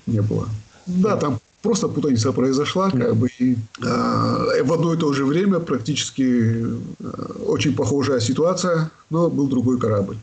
не 0.06 0.20
было. 0.20 0.48
Да, 0.86 1.16
там 1.16 1.38
просто 1.62 1.88
путаница 1.88 2.32
произошла, 2.32 2.90
как 2.90 3.16
бы 3.16 3.28
и 3.38 3.56
э, 3.82 4.62
в 4.62 4.72
одно 4.72 4.94
и 4.94 4.96
то 4.96 5.12
же 5.12 5.24
время 5.24 5.58
практически 5.60 6.22
э, 6.22 7.14
очень 7.46 7.74
похожая 7.74 8.20
ситуация, 8.20 8.90
но 9.10 9.28
был 9.28 9.48
другой 9.48 9.78
корабль. 9.78 10.16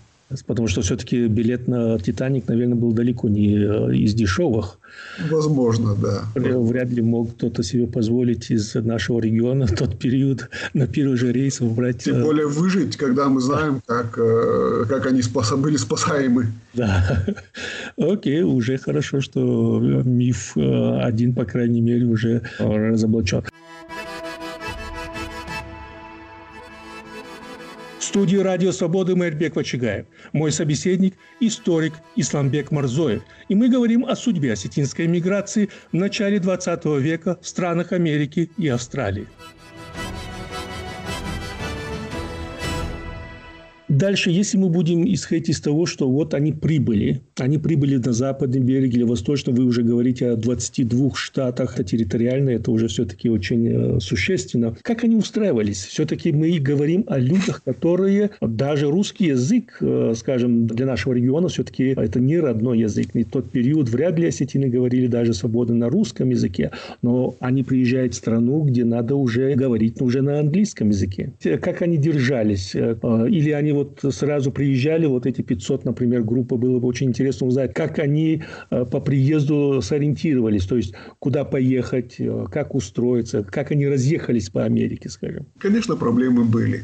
Потому 0.48 0.68
что 0.68 0.82
все-таки 0.82 1.28
билет 1.28 1.68
на 1.68 2.00
«Титаник», 2.00 2.48
наверное, 2.48 2.76
был 2.76 2.94
далеко 2.94 3.30
не 3.30 3.58
э, 3.58 3.96
из 3.96 4.16
дешевых. 4.16 4.80
Возможно, 5.30 5.96
да. 5.96 6.24
Вряд 6.34 6.90
ли 6.90 7.04
мог 7.04 7.36
кто-то 7.36 7.62
себе 7.62 7.86
позволить 7.86 8.50
из 8.50 8.74
нашего 8.74 9.20
региона 9.20 9.68
в 9.68 9.76
тот 9.76 10.00
период 10.00 10.50
на 10.74 10.88
первый 10.88 11.18
же 11.18 11.32
рейс 11.32 11.62
брать... 11.62 12.06
Тем 12.06 12.16
э, 12.16 12.24
более 12.24 12.48
выжить, 12.48 12.98
когда 12.98 13.30
мы 13.30 13.40
знаем, 13.40 13.84
как, 13.86 14.18
э, 14.18 14.86
как 14.90 15.06
они 15.06 15.22
спас... 15.22 15.52
были 15.52 15.78
спасаемы. 15.78 16.48
Да. 16.74 17.24
Окей, 17.98 18.42
уже 18.42 18.78
хорошо, 18.80 19.22
что 19.22 19.80
миф 19.80 20.58
один, 20.58 21.36
по 21.36 21.46
крайней 21.46 21.82
мере, 21.82 22.06
уже 22.06 22.42
разоблачен. 22.58 23.44
Студии 28.16 28.38
«Радио 28.38 28.72
Свободы» 28.72 29.14
Мэрбек 29.14 29.58
Вачигаев. 29.58 30.06
Мой 30.32 30.50
собеседник– 30.54 31.16
историк 31.42 31.96
Исламбек 32.16 32.72
Марзоев. 32.72 33.24
И 33.50 33.56
мы 33.56 33.68
говорим 33.68 34.06
о 34.06 34.16
судьбе 34.16 34.54
осетинской 34.54 35.06
миграции 35.06 35.70
в 35.92 35.96
начале 35.96 36.40
20 36.40 36.86
века 37.02 37.38
в 37.42 37.46
странах 37.46 37.92
Америки 37.92 38.50
и 38.58 38.70
Австралии. 38.70 39.28
Дальше, 43.96 44.30
если 44.30 44.58
мы 44.58 44.70
будем 44.70 45.06
исходить 45.14 45.50
из 45.50 45.62
того, 45.62 45.86
что 45.86 46.10
вот 46.10 46.34
они 46.34 46.52
прибыли, 46.52 47.22
они 47.40 47.58
прибыли 47.58 47.96
на 47.96 48.12
западный 48.12 48.60
берег 48.60 48.94
или 48.94 49.04
восточный, 49.04 49.54
вы 49.54 49.64
уже 49.64 49.84
говорите 49.84 50.32
о 50.32 50.36
22 50.36 51.12
штатах, 51.16 51.76
а 51.80 51.84
территориально 51.84 52.50
это 52.50 52.72
уже 52.72 52.90
все-таки 52.90 53.30
очень 53.30 53.68
э, 53.68 54.00
существенно. 54.02 54.76
Как 54.82 55.06
они 55.06 55.16
устраивались? 55.16 55.86
Все-таки 55.86 56.34
мы 56.34 56.60
говорим 56.60 57.06
о 57.08 57.20
людях, 57.20 57.64
которые 57.64 58.32
даже 58.42 58.90
русский 58.92 59.28
язык, 59.28 59.78
э, 59.80 60.14
скажем, 60.18 60.68
для 60.68 60.86
нашего 60.86 61.14
региона 61.14 61.48
все-таки 61.48 61.94
это 61.96 62.20
не 62.20 62.38
родной 62.38 62.80
язык. 62.80 63.16
Не 63.16 63.24
тот 63.24 63.50
период 63.50 63.88
вряд 63.88 64.20
ли 64.20 64.28
осетины 64.28 64.68
говорили 64.68 65.08
даже 65.08 65.34
свободно 65.34 65.76
на 65.76 65.90
русском 65.90 66.30
языке, 66.32 66.72
но 67.02 67.36
они 67.40 67.64
приезжают 67.64 68.14
в 68.14 68.18
страну, 68.18 68.64
где 68.64 68.84
надо 68.84 69.16
уже 69.16 69.54
говорить 69.56 70.02
уже 70.02 70.22
на 70.22 70.40
английском 70.40 70.90
языке. 70.90 71.32
Как 71.62 71.82
они 71.82 71.96
держались? 71.96 72.76
Э, 72.76 72.98
или 73.30 73.52
они 73.52 73.72
вот 73.72 73.85
вот 73.86 74.14
сразу 74.14 74.52
приезжали, 74.52 75.06
вот 75.06 75.26
эти 75.26 75.42
500, 75.42 75.86
например, 75.86 76.24
группы, 76.24 76.56
было 76.56 76.80
бы 76.80 76.88
очень 76.88 77.08
интересно 77.08 77.48
узнать, 77.48 77.74
как 77.74 78.00
они 78.00 78.44
э, 78.70 78.86
по 78.86 79.00
приезду 79.00 79.82
сориентировались, 79.82 80.66
то 80.66 80.76
есть 80.76 80.94
куда 81.20 81.46
поехать, 81.46 82.16
э, 82.20 82.46
как 82.52 82.76
устроиться, 82.76 83.44
как 83.44 83.72
они 83.72 83.88
разъехались 83.88 84.50
по 84.50 84.64
Америке, 84.64 85.10
скажем. 85.10 85.46
Конечно, 85.60 85.96
проблемы 85.96 86.46
были. 86.46 86.84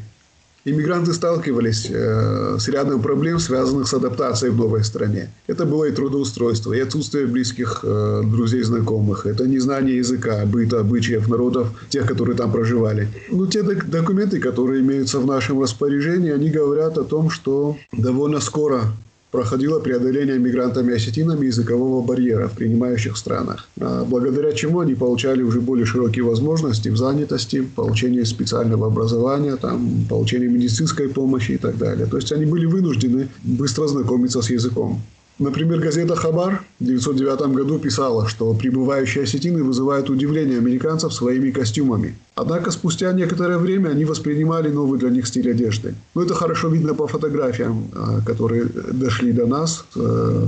Иммигранты 0.64 1.12
сталкивались 1.12 1.88
э, 1.90 2.56
с 2.58 2.68
рядом 2.68 3.02
проблем, 3.02 3.40
связанных 3.40 3.88
с 3.88 3.94
адаптацией 3.94 4.52
в 4.52 4.56
новой 4.56 4.84
стране. 4.84 5.32
Это 5.48 5.64
было 5.64 5.86
и 5.86 5.92
трудоустройство, 5.92 6.72
и 6.72 6.78
отсутствие 6.78 7.26
близких 7.26 7.80
э, 7.82 8.22
друзей, 8.24 8.62
знакомых. 8.62 9.26
Это 9.26 9.48
незнание 9.48 9.96
языка, 9.96 10.46
быта, 10.46 10.78
обычаев 10.78 11.28
народов, 11.28 11.68
тех, 11.88 12.06
которые 12.06 12.36
там 12.36 12.52
проживали. 12.52 13.08
Но 13.30 13.46
те 13.46 13.62
документы, 13.62 14.38
которые 14.38 14.82
имеются 14.82 15.18
в 15.18 15.26
нашем 15.26 15.60
распоряжении, 15.60 16.30
они 16.30 16.48
говорят 16.48 16.96
о 16.96 17.02
том, 17.02 17.28
что 17.28 17.76
довольно 17.90 18.38
скоро 18.38 18.84
проходило 19.32 19.80
преодоление 19.80 20.38
мигрантами-осетинами 20.38 21.46
языкового 21.46 22.02
барьера 22.06 22.48
в 22.48 22.52
принимающих 22.52 23.16
странах, 23.16 23.66
а 23.80 24.04
благодаря 24.04 24.52
чему 24.52 24.80
они 24.80 24.94
получали 24.94 25.42
уже 25.42 25.60
более 25.60 25.86
широкие 25.86 26.22
возможности 26.22 26.90
в 26.90 26.98
занятости, 26.98 27.62
получении 27.62 28.24
специального 28.24 28.86
образования, 28.86 29.56
там, 29.56 30.04
получении 30.08 30.48
медицинской 30.48 31.08
помощи 31.08 31.52
и 31.52 31.56
так 31.56 31.78
далее. 31.78 32.06
То 32.06 32.18
есть 32.18 32.30
они 32.30 32.44
были 32.44 32.66
вынуждены 32.66 33.28
быстро 33.42 33.86
знакомиться 33.86 34.42
с 34.42 34.50
языком. 34.50 35.00
Например, 35.38 35.80
газета 35.80 36.14
«Хабар» 36.14 36.62
в 36.78 36.84
1909 36.84 37.54
году 37.54 37.78
писала, 37.78 38.28
что 38.28 38.52
прибывающие 38.54 39.24
осетины 39.24 39.64
вызывают 39.64 40.10
удивление 40.10 40.58
американцев 40.58 41.12
своими 41.12 41.50
костюмами. 41.50 42.16
Однако 42.34 42.70
спустя 42.70 43.12
некоторое 43.12 43.58
время 43.58 43.90
они 43.90 44.04
воспринимали 44.04 44.68
новый 44.68 44.98
для 44.98 45.10
них 45.10 45.26
стиль 45.26 45.50
одежды. 45.50 45.94
Но 46.14 46.22
это 46.22 46.34
хорошо 46.34 46.68
видно 46.68 46.94
по 46.94 47.06
фотографиям, 47.06 47.88
а, 47.94 48.20
которые 48.20 48.64
дошли 48.64 49.32
до 49.32 49.46
нас 49.46 49.84
э, 49.96 50.46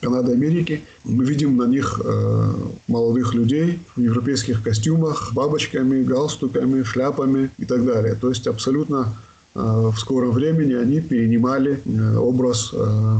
Канады, 0.00 0.32
Америки. 0.32 0.82
Мы 1.04 1.24
видим 1.24 1.56
на 1.56 1.64
них 1.64 2.00
э, 2.04 2.52
молодых 2.88 3.34
людей 3.34 3.80
в 3.96 4.00
европейских 4.00 4.62
костюмах, 4.62 5.32
бабочками, 5.32 6.02
галстуками, 6.02 6.82
шляпами 6.82 7.50
и 7.58 7.64
так 7.64 7.84
далее. 7.84 8.14
То 8.14 8.28
есть 8.28 8.46
абсолютно 8.46 9.14
в 9.54 9.96
скором 9.98 10.32
времени 10.32 10.74
они 10.74 11.00
перенимали 11.00 11.80
э, 11.84 12.16
образ 12.16 12.70
э, 12.72 13.16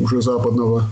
уже 0.00 0.22
западного 0.22 0.88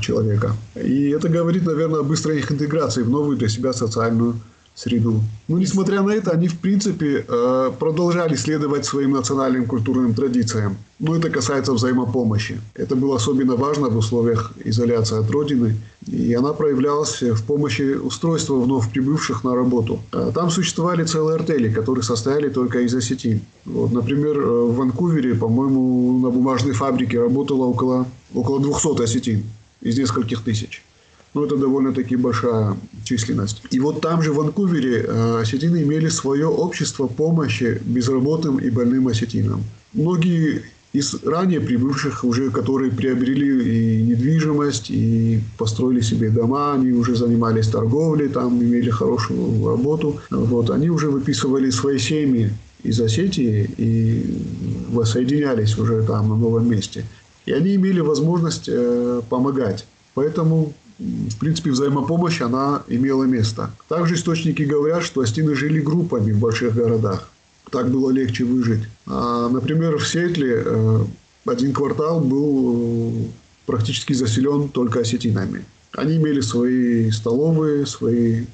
человека. 0.00 0.56
И 0.74 1.10
это 1.10 1.28
говорит, 1.28 1.66
наверное, 1.66 2.00
о 2.00 2.02
быстрой 2.02 2.38
их 2.38 2.50
интеграции 2.50 3.02
в 3.02 3.10
новую 3.10 3.36
для 3.36 3.48
себя 3.48 3.72
социальную 3.72 4.36
среду. 4.74 5.20
Но, 5.48 5.58
несмотря 5.58 6.02
на 6.02 6.10
это, 6.10 6.30
они, 6.30 6.48
в 6.48 6.58
принципе, 6.58 7.24
э, 7.26 7.70
продолжали 7.78 8.36
следовать 8.36 8.84
своим 8.84 9.12
национальным 9.12 9.66
культурным 9.66 10.14
традициям. 10.14 10.76
Но 10.98 11.16
это 11.16 11.30
касается 11.30 11.72
взаимопомощи. 11.72 12.60
Это 12.74 12.94
было 12.94 13.16
особенно 13.16 13.56
важно 13.56 13.88
в 13.88 13.96
условиях 13.96 14.52
изоляции 14.64 15.18
от 15.18 15.30
родины. 15.30 15.76
И 16.06 16.34
она 16.34 16.52
проявлялась 16.52 17.22
в 17.22 17.44
помощи 17.44 17.94
устройства 17.94 18.60
вновь 18.60 18.90
прибывших 18.90 19.44
на 19.44 19.54
работу. 19.54 20.00
А 20.12 20.30
там 20.30 20.50
существовали 20.50 21.04
целые 21.04 21.36
артели, 21.36 21.72
которые 21.72 22.02
состояли 22.02 22.48
только 22.48 22.80
из 22.80 22.94
осетин. 22.94 23.40
Вот, 23.64 23.92
например, 23.92 24.38
э, 24.38 24.64
в 24.64 24.76
Ванкувере, 24.76 25.34
по-моему, 25.34 26.20
на 26.20 26.30
бумажной 26.30 26.72
фабрике 26.72 27.20
работало 27.20 27.64
около, 27.64 28.06
около 28.34 28.60
200 28.60 29.02
осетин 29.02 29.44
из 29.82 29.98
нескольких 29.98 30.42
тысяч. 30.42 30.82
Ну, 31.32 31.44
это 31.44 31.56
довольно-таки 31.56 32.16
большая 32.16 32.76
численность. 33.04 33.62
И 33.70 33.78
вот 33.78 34.00
там 34.00 34.20
же, 34.22 34.32
в 34.32 34.36
Ванкувере, 34.36 35.04
э, 35.06 35.40
осетины 35.40 35.82
имели 35.82 36.08
свое 36.08 36.46
общество 36.46 37.06
помощи 37.06 37.80
безработным 37.84 38.58
и 38.58 38.68
больным 38.70 39.06
осетинам. 39.06 39.62
Многие 39.92 40.62
из 40.92 41.14
ранее 41.22 41.60
прибывших 41.60 42.24
уже, 42.24 42.50
которые 42.50 42.90
приобрели 42.90 43.98
и 43.98 44.02
недвижимость, 44.02 44.90
и 44.90 45.40
построили 45.56 46.00
себе 46.00 46.30
дома, 46.30 46.74
они 46.74 46.90
уже 46.90 47.14
занимались 47.14 47.68
торговлей, 47.68 48.28
там 48.28 48.60
имели 48.60 48.90
хорошую 48.90 49.68
работу. 49.68 50.20
Вот, 50.30 50.70
они 50.70 50.90
уже 50.90 51.10
выписывали 51.10 51.70
свои 51.70 51.98
семьи 51.98 52.50
из 52.82 53.00
Осетии 53.00 53.70
и 53.78 54.42
воссоединялись 54.88 55.78
уже 55.78 56.02
там 56.02 56.28
на 56.28 56.36
новом 56.36 56.68
месте. 56.68 57.04
И 57.46 57.52
они 57.52 57.76
имели 57.76 58.00
возможность 58.00 58.68
э, 58.68 59.22
помогать. 59.28 59.86
Поэтому 60.14 60.72
в 61.00 61.38
принципе, 61.38 61.70
взаимопомощь, 61.70 62.42
она 62.42 62.82
имела 62.88 63.24
место. 63.24 63.70
Также 63.88 64.16
источники 64.16 64.62
говорят, 64.62 65.02
что 65.02 65.22
астины 65.22 65.54
жили 65.54 65.80
группами 65.80 66.32
в 66.32 66.38
больших 66.38 66.74
городах. 66.74 67.30
Так 67.70 67.90
было 67.90 68.10
легче 68.10 68.44
выжить. 68.44 68.82
А, 69.06 69.48
например, 69.48 69.96
в 69.96 70.06
Сетле 70.06 70.62
э, 70.64 71.04
один 71.46 71.72
квартал 71.72 72.20
был 72.20 73.12
э, 73.12 73.24
практически 73.64 74.12
заселен 74.12 74.68
только 74.68 75.00
осетинами. 75.00 75.64
Они 75.92 76.16
имели 76.16 76.40
свои 76.40 77.10
столовые, 77.10 77.86
свои 77.86 78.44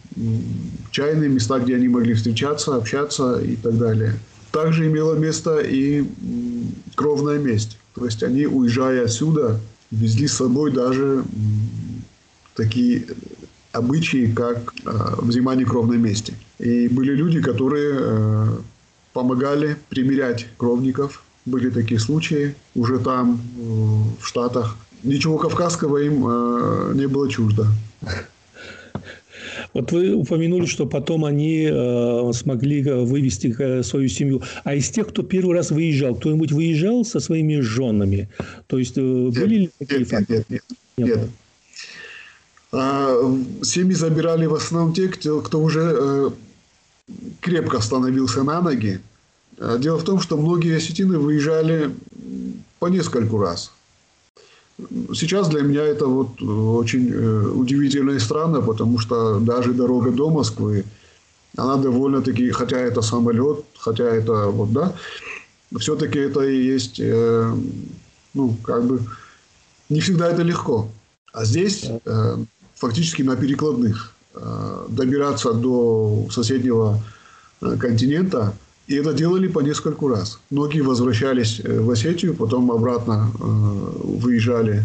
чайные 0.90 1.28
места, 1.28 1.58
где 1.58 1.76
они 1.76 1.88
могли 1.88 2.14
встречаться, 2.14 2.76
общаться 2.76 3.40
и 3.40 3.56
так 3.56 3.76
далее. 3.76 4.14
Также 4.52 4.86
имело 4.86 5.14
место 5.14 5.58
и 5.58 6.04
кровная 6.94 7.38
месть. 7.38 7.76
То 7.94 8.04
есть 8.04 8.22
они, 8.22 8.46
уезжая 8.46 9.04
отсюда, 9.04 9.60
везли 9.90 10.28
с 10.28 10.34
собой 10.34 10.72
даже 10.72 11.24
такие 12.56 13.04
обычаи, 13.72 14.32
как 14.34 14.74
э, 14.84 14.90
взимание 15.18 15.66
кровной 15.66 15.98
мести. 15.98 16.34
И 16.58 16.88
были 16.88 17.12
люди, 17.12 17.40
которые 17.40 17.94
э, 17.98 18.46
помогали 19.12 19.76
примирять 19.88 20.46
кровников. 20.56 21.22
Были 21.44 21.70
такие 21.70 22.00
случаи 22.00 22.54
уже 22.74 22.98
там, 22.98 23.40
э, 23.58 23.62
в 24.20 24.26
Штатах. 24.26 24.76
Ничего 25.02 25.36
кавказского 25.38 25.98
им 25.98 26.22
не 26.96 27.06
было 27.06 27.30
чуждо. 27.30 27.66
Вот 29.74 29.92
вы 29.92 30.14
упомянули, 30.14 30.66
что 30.66 30.86
потом 30.86 31.24
они 31.24 31.68
э, 31.70 32.32
смогли 32.32 32.82
вывести 32.82 33.82
свою 33.82 34.08
семью. 34.08 34.42
А 34.64 34.74
из 34.74 34.88
тех, 34.88 35.08
кто 35.08 35.22
первый 35.22 35.54
раз 35.54 35.70
выезжал, 35.70 36.14
кто-нибудь 36.16 36.50
выезжал 36.50 37.04
со 37.04 37.20
своими 37.20 37.60
женами? 37.60 38.28
То 38.66 38.78
есть, 38.78 38.96
э, 38.96 39.00
были 39.00 39.54
ли 39.54 39.70
такие 39.78 40.00
нет, 40.00 40.08
факты? 40.08 40.32
Нет, 40.32 40.46
нет, 40.48 40.62
нет. 40.96 41.08
нет. 41.16 41.30
А, 42.78 43.36
семьи 43.62 43.94
забирали 43.94 44.46
в 44.46 44.54
основном 44.54 44.92
те, 44.92 45.08
кто, 45.08 45.60
уже 45.60 45.96
э, 45.98 46.30
крепко 47.40 47.80
становился 47.80 48.42
на 48.42 48.60
ноги. 48.60 49.00
А, 49.58 49.78
дело 49.78 49.98
в 49.98 50.04
том, 50.04 50.20
что 50.20 50.36
многие 50.36 50.76
осетины 50.76 51.18
выезжали 51.18 51.94
по 52.78 52.86
нескольку 52.86 53.38
раз. 53.38 53.72
Сейчас 55.14 55.48
для 55.48 55.62
меня 55.62 55.82
это 55.82 56.06
вот 56.06 56.42
очень 56.42 57.10
э, 57.10 57.46
удивительно 57.48 58.10
и 58.10 58.18
странно, 58.18 58.60
потому 58.60 58.98
что 58.98 59.40
даже 59.40 59.72
дорога 59.72 60.10
до 60.10 60.28
Москвы, 60.28 60.84
она 61.56 61.76
довольно-таки, 61.76 62.50
хотя 62.50 62.76
это 62.76 63.00
самолет, 63.00 63.64
хотя 63.78 64.04
это 64.04 64.48
вот, 64.48 64.72
да, 64.72 64.94
все-таки 65.78 66.18
это 66.18 66.40
и 66.40 66.62
есть, 66.62 67.00
э, 67.00 67.54
ну, 68.34 68.54
как 68.62 68.84
бы, 68.84 69.00
не 69.88 70.00
всегда 70.00 70.28
это 70.28 70.42
легко. 70.42 70.90
А 71.32 71.44
здесь 71.44 71.84
фактически 72.76 73.22
на 73.22 73.36
перекладных 73.36 74.12
э, 74.34 74.86
добираться 74.88 75.52
до 75.52 76.26
соседнего 76.30 77.02
э, 77.60 77.76
континента. 77.78 78.54
И 78.86 78.94
это 78.94 79.12
делали 79.12 79.48
по 79.48 79.60
нескольку 79.60 80.08
раз. 80.08 80.38
Многие 80.50 80.82
возвращались 80.82 81.60
э, 81.60 81.80
в 81.80 81.90
Осетию, 81.90 82.34
потом 82.34 82.70
обратно 82.70 83.30
выезжали 83.38 84.84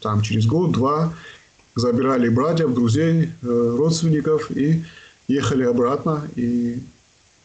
там 0.00 0.22
через 0.22 0.46
год-два, 0.46 1.12
забирали 1.74 2.28
братьев, 2.28 2.72
друзей, 2.72 3.30
родственников 3.42 4.50
и 4.50 4.84
ехали 5.28 5.64
обратно 5.64 6.22
и 6.36 6.78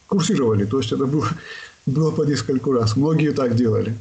курсировали. 0.06 0.64
То 0.64 0.78
есть 0.78 0.92
это 0.92 1.06
было, 1.06 1.28
было 1.86 2.10
по 2.10 2.22
нескольку 2.22 2.72
раз. 2.72 2.96
Многие 2.96 3.32
так 3.32 3.56
делали. 3.56 3.96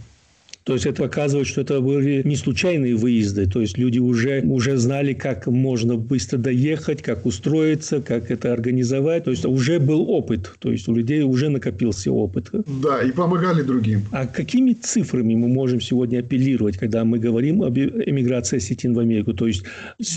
То 0.70 0.76
есть 0.76 0.86
это 0.86 1.02
показывает, 1.02 1.48
что 1.48 1.62
это 1.62 1.82
были 1.82 2.22
не 2.24 2.36
случайные 2.36 2.96
выезды. 2.96 3.48
То 3.48 3.60
есть 3.60 3.80
люди 3.80 3.98
уже, 3.98 4.42
уже 4.42 4.78
знали, 4.78 5.14
как 5.14 5.48
можно 5.48 5.96
быстро 5.96 6.38
доехать, 6.38 7.02
как 7.02 7.26
устроиться, 7.26 8.02
как 8.02 8.30
это 8.30 8.54
организовать. 8.54 9.24
То 9.24 9.32
есть 9.32 9.46
уже 9.46 9.80
был 9.80 10.08
опыт. 10.12 10.54
То 10.60 10.72
есть 10.72 10.88
у 10.88 10.94
людей 10.94 11.24
уже 11.24 11.50
накопился 11.50 12.12
опыт. 12.12 12.52
Да, 12.84 13.02
и 13.02 13.12
помогали 13.12 13.64
другим. 13.64 14.04
А 14.12 14.28
какими 14.28 14.74
цифрами 14.74 15.34
мы 15.34 15.48
можем 15.48 15.82
сегодня 15.82 16.20
апеллировать, 16.20 16.78
когда 16.78 17.04
мы 17.04 17.18
говорим 17.18 17.64
об 17.64 17.76
эмиграции 17.76 18.58
осетин 18.58 18.94
в 18.94 19.00
Америку? 19.00 19.34
То 19.34 19.48
есть 19.48 19.64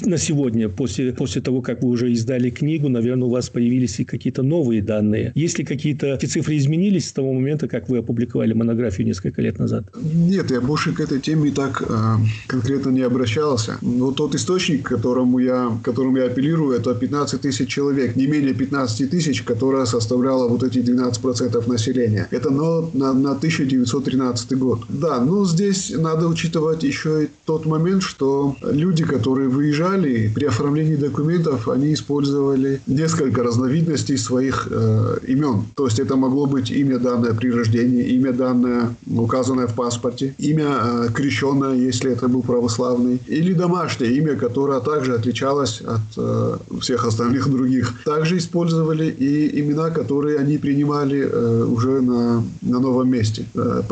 на 0.04 0.18
сегодня, 0.18 0.68
после, 0.68 1.14
после 1.14 1.40
того, 1.40 1.62
как 1.62 1.82
вы 1.82 1.88
уже 1.88 2.12
издали 2.12 2.50
книгу, 2.50 2.90
наверное, 2.90 3.26
у 3.26 3.30
вас 3.30 3.48
появились 3.48 4.00
и 4.00 4.04
какие-то 4.04 4.42
новые 4.42 4.82
данные. 4.82 5.32
Есть 5.34 5.58
ли 5.58 5.64
какие-то 5.64 6.08
эти 6.08 6.26
цифры 6.26 6.58
изменились 6.58 7.08
с 7.08 7.12
того 7.12 7.32
момента, 7.32 7.68
как 7.68 7.88
вы 7.88 7.96
опубликовали 7.98 8.52
монографию 8.52 9.06
несколько 9.06 9.40
лет 9.40 9.58
назад? 9.58 9.86
Нет, 10.02 10.41
я 10.50 10.60
больше 10.60 10.92
к 10.92 11.00
этой 11.00 11.20
теме 11.20 11.50
так 11.50 11.82
э, 11.82 12.16
конкретно 12.46 12.90
не 12.90 13.02
обращался. 13.02 13.78
Но 13.82 14.12
тот 14.12 14.34
источник, 14.34 14.84
к 14.84 14.88
которому 14.88 15.38
я, 15.38 15.78
к 15.82 15.84
которому 15.84 16.18
я 16.18 16.26
апеллирую, 16.26 16.76
это 16.76 16.94
15 16.94 17.40
тысяч 17.40 17.68
человек, 17.68 18.16
не 18.16 18.26
менее 18.26 18.54
15 18.54 19.10
тысяч, 19.10 19.42
которая 19.42 19.86
составляла 19.86 20.48
вот 20.48 20.62
эти 20.62 20.78
12% 20.78 21.68
населения. 21.68 22.28
Это 22.30 22.50
на, 22.50 22.80
на, 22.92 23.12
на 23.12 23.32
1913 23.32 24.58
год. 24.58 24.80
Да, 24.88 25.20
но 25.20 25.44
здесь 25.44 25.92
надо 25.96 26.28
учитывать 26.28 26.82
еще 26.82 27.24
и 27.24 27.28
тот 27.44 27.66
момент, 27.66 28.02
что 28.02 28.56
люди, 28.62 29.04
которые 29.04 29.48
выезжали, 29.48 30.30
при 30.34 30.46
оформлении 30.46 30.96
документов, 30.96 31.68
они 31.68 31.92
использовали 31.94 32.80
несколько 32.86 33.42
разновидностей 33.42 34.16
своих 34.16 34.68
э, 34.70 35.18
имен. 35.26 35.64
То 35.74 35.86
есть 35.86 35.98
это 35.98 36.16
могло 36.16 36.46
быть 36.46 36.70
имя 36.70 36.98
данное 36.98 37.34
при 37.34 37.50
рождении, 37.50 38.04
имя 38.16 38.32
данное 38.32 38.94
указанное 39.06 39.66
в 39.66 39.74
паспорте, 39.74 40.21
смерти, 40.22 40.34
имя 40.38 40.68
э, 40.82 41.08
крещенное, 41.12 41.74
если 41.74 42.12
это 42.12 42.28
был 42.28 42.42
православный, 42.42 43.20
или 43.26 43.52
домашнее 43.52 44.12
имя, 44.18 44.36
которое 44.36 44.80
также 44.80 45.14
отличалось 45.14 45.80
от 45.80 46.00
э, 46.16 46.56
всех 46.80 47.06
остальных 47.06 47.50
других. 47.50 47.92
Также 48.04 48.36
использовали 48.36 49.06
и 49.06 49.60
имена, 49.60 49.90
которые 49.90 50.38
они 50.38 50.58
принимали 50.58 51.20
э, 51.20 51.64
уже 51.64 52.00
на, 52.00 52.44
на 52.62 52.80
новом 52.80 53.10
месте. 53.10 53.44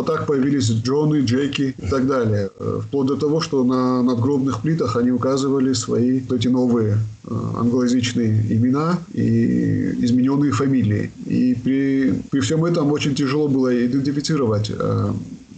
Так 0.06 0.26
появились 0.26 0.70
Джоны, 0.70 1.20
Джеки 1.24 1.74
и 1.78 1.90
так 1.90 2.06
далее. 2.06 2.50
Вплоть 2.80 3.06
до 3.06 3.16
того, 3.16 3.40
что 3.40 3.64
на 3.64 4.02
надгробных 4.02 4.62
плитах 4.62 4.96
они 4.96 5.10
указывали 5.10 5.74
свои 5.74 6.20
эти 6.30 6.48
новые 6.48 6.98
англоязычные 7.28 8.40
имена 8.50 8.98
и 9.14 9.94
измененные 10.04 10.52
фамилии. 10.52 11.10
И 11.26 11.54
при, 11.54 12.14
при 12.30 12.40
всем 12.40 12.64
этом 12.64 12.92
очень 12.92 13.14
тяжело 13.14 13.48
было 13.48 13.70
идентифицировать 13.86 14.72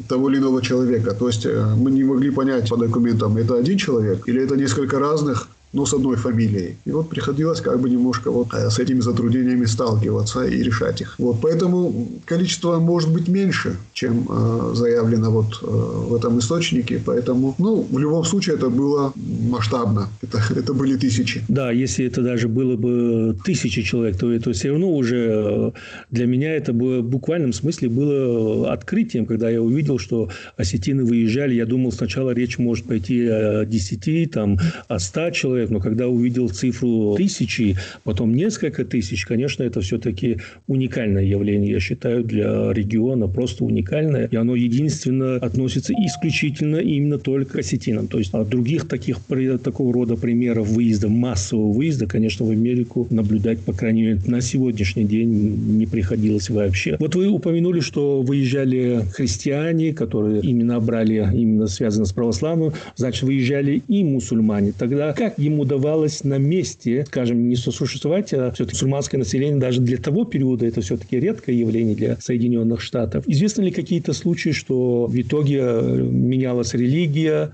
того 0.08 0.30
или 0.30 0.38
иного 0.38 0.62
человека. 0.62 1.14
То 1.14 1.28
есть 1.28 1.46
э, 1.46 1.74
мы 1.76 1.90
не 1.90 2.04
могли 2.04 2.30
понять 2.30 2.68
по 2.68 2.76
документам, 2.76 3.36
это 3.36 3.56
один 3.56 3.78
человек 3.78 4.28
или 4.28 4.42
это 4.42 4.56
несколько 4.56 4.98
разных 4.98 5.48
но 5.72 5.86
с 5.86 5.94
одной 5.94 6.16
фамилией. 6.16 6.76
И 6.84 6.90
вот 6.90 7.08
приходилось 7.08 7.60
как 7.60 7.80
бы 7.80 7.90
немножко 7.90 8.30
вот 8.30 8.52
э, 8.54 8.70
с 8.70 8.78
этими 8.78 9.00
затруднениями 9.00 9.64
сталкиваться 9.66 10.44
и 10.44 10.62
решать 10.62 11.00
их. 11.00 11.14
Вот, 11.18 11.40
поэтому 11.40 12.08
количество 12.24 12.78
может 12.78 13.12
быть 13.12 13.28
меньше, 13.28 13.76
чем 13.92 14.26
э, 14.28 14.74
заявлено 14.74 15.30
вот 15.30 15.62
э, 15.62 15.66
в 15.66 16.14
этом 16.14 16.38
источнике. 16.38 17.00
Поэтому, 17.04 17.54
ну, 17.58 17.86
в 17.90 17.98
любом 17.98 18.24
случае 18.24 18.56
это 18.56 18.68
было 18.68 19.12
масштабно. 19.16 20.08
Это, 20.22 20.42
это 20.56 20.74
были 20.74 20.96
тысячи. 20.96 21.42
Да, 21.48 21.70
если 21.70 22.06
это 22.06 22.22
даже 22.22 22.48
было 22.48 22.76
бы 22.76 23.36
тысячи 23.44 23.82
человек, 23.82 24.18
то 24.18 24.30
это 24.30 24.52
все 24.52 24.70
равно 24.70 24.94
уже 24.94 25.16
э, 25.16 25.70
для 26.10 26.26
меня 26.26 26.54
это 26.54 26.72
было 26.72 27.00
в 27.00 27.04
буквальном 27.08 27.52
смысле 27.52 27.88
было 27.88 28.72
открытием, 28.72 29.26
когда 29.26 29.50
я 29.50 29.62
увидел, 29.62 29.98
что 29.98 30.28
осетины 30.56 31.04
выезжали. 31.04 31.54
Я 31.54 31.66
думал, 31.66 31.92
сначала 31.92 32.30
речь 32.30 32.58
может 32.58 32.86
пойти 32.86 33.26
о 33.26 33.64
10, 33.64 34.30
там, 34.30 34.58
о 34.88 34.98
100 34.98 35.30
человек, 35.30 35.61
человек, 35.62 35.70
но 35.70 35.80
когда 35.80 36.08
увидел 36.08 36.48
цифру 36.48 37.14
тысячи, 37.16 37.76
потом 38.04 38.34
несколько 38.34 38.84
тысяч, 38.84 39.24
конечно, 39.24 39.62
это 39.62 39.80
все-таки 39.80 40.38
уникальное 40.66 41.24
явление, 41.24 41.72
я 41.72 41.80
считаю, 41.80 42.24
для 42.24 42.72
региона, 42.72 43.28
просто 43.28 43.64
уникальное. 43.64 44.28
И 44.30 44.36
оно 44.36 44.56
единственно 44.56 45.36
относится 45.36 45.92
исключительно 45.92 46.76
именно 46.76 47.18
только 47.18 47.52
к 47.52 47.58
осетинам. 47.58 48.08
То 48.08 48.18
есть, 48.18 48.32
других 48.32 48.88
таких, 48.88 49.18
такого 49.62 49.92
рода 49.92 50.16
примеров 50.16 50.68
выезда, 50.68 51.08
массового 51.08 51.72
выезда, 51.72 52.06
конечно, 52.06 52.46
в 52.46 52.50
Америку 52.50 53.06
наблюдать, 53.10 53.60
по 53.60 53.72
крайней 53.72 54.02
мере, 54.02 54.20
на 54.26 54.40
сегодняшний 54.40 55.04
день 55.04 55.28
не 55.78 55.86
приходилось 55.86 56.50
вообще. 56.50 56.96
Вот 56.98 57.14
вы 57.14 57.28
упомянули, 57.28 57.80
что 57.80 58.22
выезжали 58.22 59.02
христиане, 59.12 59.92
которые 59.92 60.40
именно 60.40 60.80
брали, 60.80 61.26
именно 61.34 61.66
связано 61.66 62.04
с 62.04 62.12
православным, 62.12 62.72
значит, 62.96 63.22
выезжали 63.22 63.82
и 63.88 64.04
мусульмане. 64.04 64.72
Тогда 64.76 65.12
как 65.12 65.38
им 65.38 65.51
удавалось 65.60 66.24
на 66.24 66.38
месте, 66.38 67.04
скажем, 67.06 67.48
не 67.48 67.56
сосуществовать, 67.56 68.32
а 68.32 68.50
все-таки 68.52 68.76
мусульманское 68.76 69.18
население 69.18 69.58
даже 69.58 69.80
для 69.80 69.96
того 69.96 70.24
периода 70.24 70.66
это 70.66 70.80
все-таки 70.80 71.18
редкое 71.18 71.54
явление 71.54 71.94
для 71.94 72.16
Соединенных 72.20 72.80
Штатов. 72.80 73.24
Известны 73.26 73.62
ли 73.62 73.70
какие-то 73.70 74.12
случаи, 74.12 74.50
что 74.50 75.06
в 75.06 75.20
итоге 75.20 75.60
э, 75.62 76.02
менялась 76.02 76.74
религия, 76.74 77.52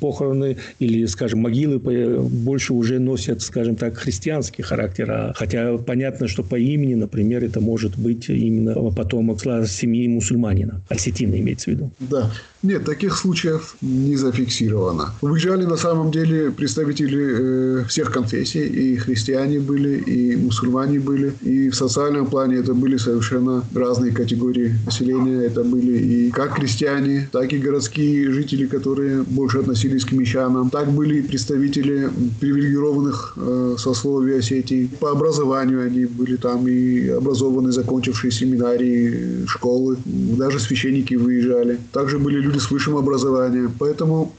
похороны 0.00 0.56
или, 0.78 1.06
скажем, 1.06 1.40
могилы 1.40 1.78
больше 1.78 2.72
уже 2.72 2.98
носят, 2.98 3.42
скажем 3.42 3.76
так, 3.76 3.96
христианский 3.96 4.62
характер, 4.62 5.10
а 5.10 5.32
хотя 5.34 5.76
понятно, 5.78 6.28
что 6.28 6.42
по 6.42 6.56
имени, 6.56 6.94
например, 6.94 7.44
это 7.44 7.60
может 7.60 7.96
быть 7.98 8.28
именно 8.28 8.74
потомок 8.90 9.40
семьи 9.66 10.08
мусульманина, 10.08 10.80
осетина 10.88 11.38
имеется 11.38 11.70
в 11.70 11.74
виду. 11.74 11.90
Да. 12.00 12.32
Нет, 12.62 12.84
таких 12.84 13.16
случаев 13.16 13.76
не 13.80 14.16
зафиксировано. 14.16 15.14
Выезжали 15.20 15.64
на 15.64 15.76
самом 15.76 16.10
деле 16.10 16.50
представители 16.50 17.35
э, 17.38 17.84
всех 17.88 18.10
конфессий. 18.10 18.66
И 18.66 18.96
христиане 18.96 19.60
были, 19.60 19.98
и 19.98 20.36
мусульмане 20.36 21.00
были. 21.00 21.32
И 21.42 21.70
в 21.70 21.74
социальном 21.74 22.26
плане 22.26 22.56
это 22.56 22.74
были 22.74 22.96
совершенно 22.96 23.64
разные 23.74 24.12
категории 24.12 24.74
населения. 24.84 25.42
Это 25.44 25.64
были 25.64 25.98
и 25.98 26.30
как 26.30 26.56
крестьяне, 26.56 27.28
так 27.32 27.52
и 27.52 27.58
городские 27.58 28.32
жители, 28.32 28.66
которые 28.66 29.22
больше 29.22 29.58
относились 29.58 30.04
к 30.04 30.12
мещанам. 30.12 30.70
Так 30.70 30.90
были 30.90 31.22
представители 31.22 32.10
привилегированных 32.40 33.34
э, 33.36 33.76
сословий 33.78 34.38
Осетии. 34.38 34.90
По 35.00 35.10
образованию 35.10 35.84
они 35.84 36.04
были 36.04 36.36
там 36.36 36.66
и 36.68 37.08
образованные, 37.08 37.72
закончившие 37.72 38.30
семинарии, 38.30 39.46
школы. 39.46 39.96
Даже 40.04 40.60
священники 40.60 41.14
выезжали. 41.14 41.78
Также 41.92 42.18
были 42.18 42.40
люди 42.40 42.58
с 42.58 42.70
высшим 42.70 42.96
образованием. 42.96 43.72
Поэтому 43.78 44.32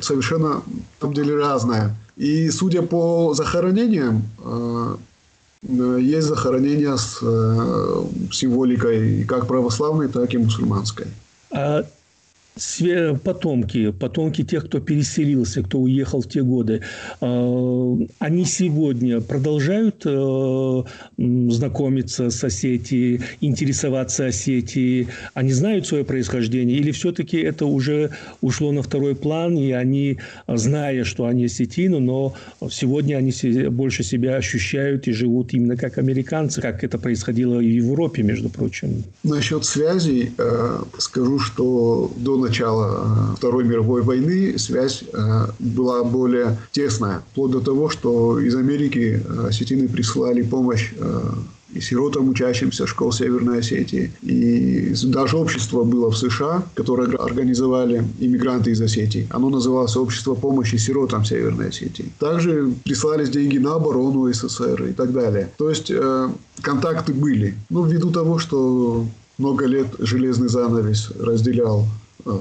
совершенно, 0.00 0.48
на 0.48 0.62
самом 1.00 1.14
деле, 1.14 1.36
разное. 1.36 1.96
И 2.16 2.50
судя 2.50 2.82
по 2.82 3.34
захоронениям, 3.34 4.22
э, 4.44 4.96
э, 5.62 5.98
есть 6.00 6.26
захоронения 6.26 6.96
с 6.96 7.18
э, 7.22 8.04
символикой 8.30 9.24
как 9.24 9.46
православной, 9.46 10.08
так 10.08 10.34
и 10.34 10.38
мусульманской. 10.38 11.06
Потомки, 13.24 13.92
потомки 13.92 14.44
тех, 14.44 14.66
кто 14.66 14.78
переселился, 14.78 15.62
кто 15.62 15.78
уехал 15.78 16.20
в 16.20 16.28
те 16.28 16.42
годы, 16.42 16.82
а, 17.20 17.98
они 18.18 18.44
сегодня 18.44 19.22
продолжают 19.22 20.02
э, 20.04 20.82
знакомиться 21.16 22.28
с 22.28 22.44
Осетией, 22.44 23.22
интересоваться 23.40 24.26
Осетией? 24.26 25.08
Они 25.32 25.52
знают 25.52 25.86
свое 25.86 26.04
происхождение? 26.04 26.76
Или 26.76 26.90
все-таки 26.90 27.38
это 27.38 27.64
уже 27.64 28.10
ушло 28.42 28.70
на 28.72 28.82
второй 28.82 29.14
план, 29.14 29.56
и 29.56 29.72
они, 29.72 30.18
зная, 30.46 31.04
что 31.04 31.24
они 31.24 31.46
осетины, 31.46 32.00
но 32.00 32.34
сегодня 32.70 33.16
они 33.16 33.32
больше 33.70 34.02
себя 34.02 34.36
ощущают 34.36 35.08
и 35.08 35.12
живут 35.12 35.54
именно 35.54 35.76
как 35.76 35.96
американцы, 35.96 36.60
как 36.60 36.84
это 36.84 36.98
происходило 36.98 37.60
и 37.60 37.80
в 37.80 37.84
Европе, 37.86 38.22
между 38.22 38.50
прочим? 38.50 39.04
Насчет 39.22 39.64
связей 39.64 40.32
э, 40.36 40.82
скажу, 40.98 41.38
что 41.38 42.12
до 42.16 42.41
начала 42.42 43.32
э, 43.32 43.36
Второй 43.36 43.64
мировой 43.64 44.02
войны 44.02 44.58
связь 44.58 45.04
э, 45.12 45.46
была 45.58 46.04
более 46.04 46.58
тесная. 46.72 47.22
Вплоть 47.32 47.52
до 47.52 47.60
того, 47.60 47.88
что 47.88 48.38
из 48.38 48.54
Америки 48.54 49.22
э, 49.24 49.46
осетины 49.48 49.88
прислали 49.88 50.42
помощь 50.42 50.92
и 51.74 51.80
сиротам, 51.80 52.28
учащимся 52.28 52.86
школ 52.86 53.12
Северной 53.12 53.60
Осетии. 53.60 54.12
И 54.22 54.94
даже 55.04 55.36
общество 55.36 55.84
было 55.84 56.10
в 56.10 56.16
США, 56.16 56.62
которое 56.74 57.08
организовали 57.16 58.04
иммигранты 58.20 58.70
из 58.72 58.80
Осетии. 58.80 59.26
Оно 59.30 59.48
называлось 59.48 59.96
«Общество 59.96 60.34
помощи 60.34 60.76
сиротам 60.76 61.24
Северной 61.24 61.68
Осетии». 61.68 62.12
Также 62.18 62.72
прислались 62.84 63.30
деньги 63.30 63.58
на 63.58 63.76
оборону 63.76 64.30
СССР 64.32 64.84
и 64.84 64.92
так 64.92 65.12
далее. 65.12 65.50
То 65.56 65.70
есть, 65.70 65.90
э, 65.90 66.28
контакты 66.60 67.14
были. 67.14 67.54
Ну, 67.70 67.84
ввиду 67.84 68.10
того, 68.10 68.38
что 68.38 69.06
много 69.38 69.66
лет 69.66 69.88
железный 69.98 70.48
занавес 70.48 71.10
разделял 71.18 71.86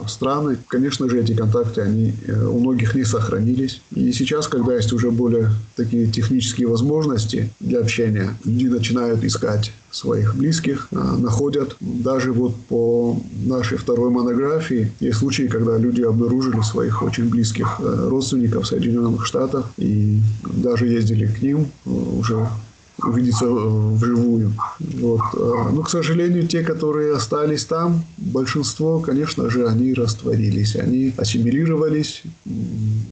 страны. 0.07 0.57
Конечно 0.67 1.09
же, 1.09 1.19
эти 1.19 1.33
контакты, 1.33 1.81
они 1.81 2.13
э, 2.27 2.45
у 2.45 2.59
многих 2.59 2.95
не 2.95 3.03
сохранились. 3.03 3.81
И 3.91 4.11
сейчас, 4.11 4.47
когда 4.47 4.75
есть 4.75 4.93
уже 4.93 5.11
более 5.11 5.49
такие 5.75 6.07
технические 6.07 6.67
возможности 6.67 7.51
для 7.59 7.79
общения, 7.79 8.35
люди 8.45 8.67
начинают 8.67 9.23
искать 9.23 9.71
своих 9.91 10.35
близких, 10.35 10.87
э, 10.91 10.95
находят. 10.95 11.75
Даже 11.79 12.31
вот 12.31 12.55
по 12.67 13.21
нашей 13.45 13.77
второй 13.77 14.09
монографии 14.09 14.91
есть 14.99 15.17
случаи, 15.19 15.47
когда 15.47 15.77
люди 15.77 16.01
обнаружили 16.01 16.61
своих 16.61 17.01
очень 17.01 17.29
близких 17.29 17.79
родственников 17.79 18.65
в 18.65 18.67
Соединенных 18.67 19.25
Штатах 19.25 19.71
и 19.77 20.19
даже 20.43 20.87
ездили 20.87 21.25
к 21.27 21.41
ним 21.41 21.67
уже 21.85 22.47
увидеться 22.97 23.45
э, 23.45 23.93
вживую. 23.95 24.53
Вот. 24.79 25.21
Э, 25.33 25.69
но, 25.71 25.81
к 25.83 25.89
сожалению, 25.89 26.47
те, 26.47 26.63
которые 26.63 27.15
остались 27.15 27.65
там, 27.65 28.03
большинство, 28.17 28.99
конечно 28.99 29.49
же, 29.49 29.67
они 29.67 29.93
растворились. 29.93 30.75
Они 30.75 31.13
ассимилировались, 31.17 32.23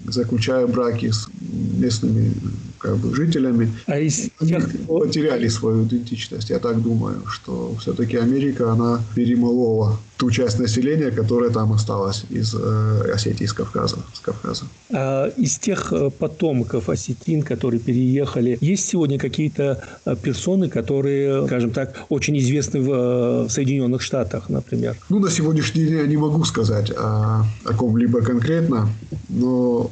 заключая 0.08 0.68
браки 0.68 1.12
с 1.12 1.28
местными 1.42 2.34
как 2.78 2.98
бы, 2.98 3.14
жителями. 3.16 3.74
А 3.86 4.00
из 4.00 4.30
тех, 4.40 4.70
кто... 4.70 5.00
потеряли 5.00 5.48
свою 5.48 5.84
идентичность. 5.84 6.50
Я 6.50 6.60
так 6.60 6.82
думаю, 6.82 7.24
что 7.28 7.76
все-таки 7.80 8.18
Америка, 8.18 8.72
она 8.72 9.02
перемолола 9.16 10.00
ту 10.20 10.30
часть 10.32 10.60
населения, 10.60 11.12
которая 11.12 11.50
там 11.50 11.72
осталась 11.72 12.26
из 12.30 12.54
э, 12.54 13.12
Осетии, 13.14 13.46
из 13.46 13.54
Кавказа. 13.54 14.00
С 14.14 14.20
Кавказа. 14.20 14.66
А 14.92 15.28
из 15.38 15.58
тех 15.58 15.94
э, 15.94 16.10
потомков 16.10 16.90
осетин, 16.90 17.42
которые 17.42 17.80
переехали, 17.80 18.58
есть 18.60 18.86
сегодня 18.90 19.18
какие-то 19.18 19.82
э, 20.06 20.16
персоны, 20.22 20.68
которые, 20.68 21.48
скажем 21.48 21.72
так, 21.72 21.96
очень 22.10 22.38
известны 22.38 22.82
в 22.82 23.46
э, 23.46 23.50
Соединенных 23.50 24.02
Штатах, 24.02 24.50
например? 24.50 24.98
Ну, 25.08 25.20
на 25.20 25.32
сегодняшний 25.32 25.86
день 25.86 26.00
я 26.00 26.08
не 26.08 26.18
могу 26.18 26.44
сказать 26.44 26.92
о, 26.92 27.46
о 27.64 27.74
ком-либо 27.74 28.22
конкретно, 28.22 28.90
но 29.30 29.90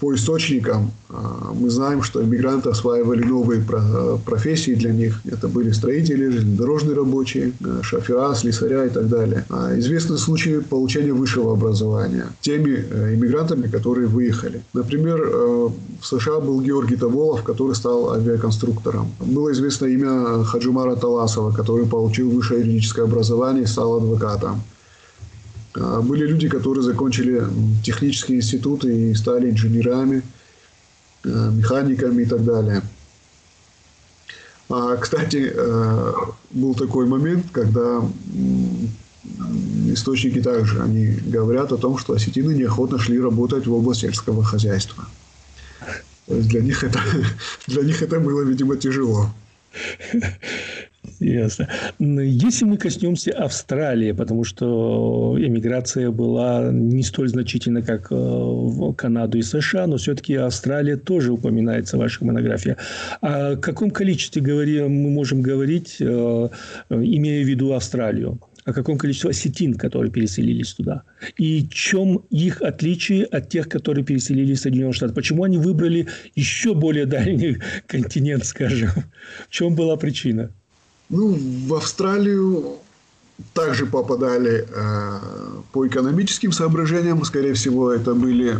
по 0.00 0.14
источникам 0.14 0.92
а, 1.08 1.52
мы 1.54 1.70
знаем, 1.70 2.02
что 2.02 2.22
иммигранты 2.22 2.70
осваивали 2.70 3.24
новые 3.24 3.62
профессии 4.24 4.74
для 4.74 4.92
них. 4.92 5.20
Это 5.24 5.48
были 5.48 5.72
строители, 5.72 6.28
железнодорожные 6.28 6.94
рабочие, 6.94 7.52
а, 7.64 7.82
шофера, 7.82 8.34
слесаря 8.34 8.84
и 8.84 8.90
так 8.90 9.08
далее. 9.08 9.27
А 9.50 9.78
известны 9.78 10.18
случаи 10.18 10.60
получения 10.60 11.12
высшего 11.12 11.52
образования 11.52 12.26
теми 12.40 12.86
э, 12.90 13.14
иммигрантами, 13.14 13.68
которые 13.68 14.06
выехали. 14.06 14.62
Например, 14.72 15.20
э, 15.20 15.68
в 16.00 16.06
США 16.06 16.40
был 16.40 16.60
Георгий 16.60 16.96
Таволов, 16.96 17.42
который 17.42 17.74
стал 17.74 18.12
авиаконструктором. 18.12 19.12
Было 19.20 19.52
известно 19.52 19.86
имя 19.86 20.44
Хаджимара 20.44 20.96
Таласова, 20.96 21.52
который 21.52 21.86
получил 21.86 22.30
высшее 22.30 22.60
юридическое 22.60 23.04
образование 23.04 23.64
и 23.64 23.66
стал 23.66 23.96
адвокатом. 23.96 24.62
А, 25.80 26.00
были 26.00 26.26
люди, 26.26 26.48
которые 26.48 26.82
закончили 26.82 27.44
технические 27.84 28.38
институты 28.38 29.10
и 29.10 29.14
стали 29.14 29.50
инженерами, 29.50 30.22
а, 31.24 31.50
механиками 31.50 32.22
и 32.22 32.26
так 32.26 32.44
далее. 32.44 32.82
А, 34.70 34.96
кстати, 34.96 35.50
был 36.50 36.74
такой 36.74 37.06
момент, 37.06 37.46
когда 37.52 38.02
источники 39.92 40.40
также 40.40 40.82
они 40.82 41.06
говорят 41.26 41.72
о 41.72 41.76
том, 41.76 41.98
что 41.98 42.14
осетины 42.14 42.54
неохотно 42.54 42.98
шли 42.98 43.20
работать 43.20 43.66
в 43.66 43.72
область 43.72 44.00
сельского 44.00 44.42
хозяйства. 44.42 45.06
То 46.26 46.36
есть 46.36 46.48
для 46.48 46.60
них 46.60 46.84
это, 46.84 47.00
для 47.66 47.82
них 47.82 48.02
это 48.02 48.20
было, 48.20 48.42
видимо, 48.42 48.76
тяжело. 48.76 49.30
Ясно. 51.20 51.68
Если 51.98 52.64
мы 52.64 52.76
коснемся 52.76 53.32
Австралии, 53.32 54.12
потому 54.12 54.44
что 54.44 55.36
эмиграция 55.38 56.10
была 56.10 56.70
не 56.70 57.02
столь 57.02 57.28
значительна, 57.28 57.82
как 57.82 58.12
э, 58.12 58.14
в 58.14 58.92
Канаду 58.94 59.38
и 59.38 59.42
США, 59.42 59.86
но 59.86 59.96
все-таки 59.96 60.34
Австралия 60.34 60.96
тоже 60.96 61.32
упоминается 61.32 61.96
в 61.96 62.00
вашей 62.00 62.24
монографии. 62.24 62.76
О 63.20 63.56
каком 63.56 63.90
количестве 63.90 64.42
говори, 64.42 64.80
мы 64.82 65.10
можем 65.10 65.42
говорить, 65.42 65.96
э, 66.00 66.04
имея 66.90 67.44
в 67.44 67.48
виду 67.48 67.72
Австралию? 67.72 68.38
О 68.68 68.72
каком 68.74 68.98
количестве 68.98 69.30
осетин, 69.30 69.74
которые 69.74 70.12
переселились 70.12 70.74
туда. 70.74 71.02
И 71.38 71.66
чем 71.68 72.22
их 72.28 72.60
отличие 72.60 73.24
от 73.24 73.48
тех, 73.48 73.66
которые 73.68 74.04
переселились 74.04 74.58
в 74.58 74.62
Соединенные 74.62 74.92
Штаты? 74.92 75.14
Почему 75.14 75.44
они 75.44 75.56
выбрали 75.56 76.06
еще 76.34 76.74
более 76.74 77.06
дальний 77.06 77.56
континент, 77.86 78.44
скажем? 78.44 78.90
В 79.48 79.50
чем 79.50 79.74
была 79.74 79.96
причина? 79.96 80.50
Ну, 81.08 81.38
в 81.66 81.74
Австралию 81.74 82.76
также 83.54 83.86
попадали 83.86 84.66
э, 84.68 85.20
по 85.72 85.86
экономическим 85.86 86.52
соображениям. 86.52 87.24
Скорее 87.24 87.54
всего, 87.54 87.90
это 87.90 88.14
были 88.14 88.54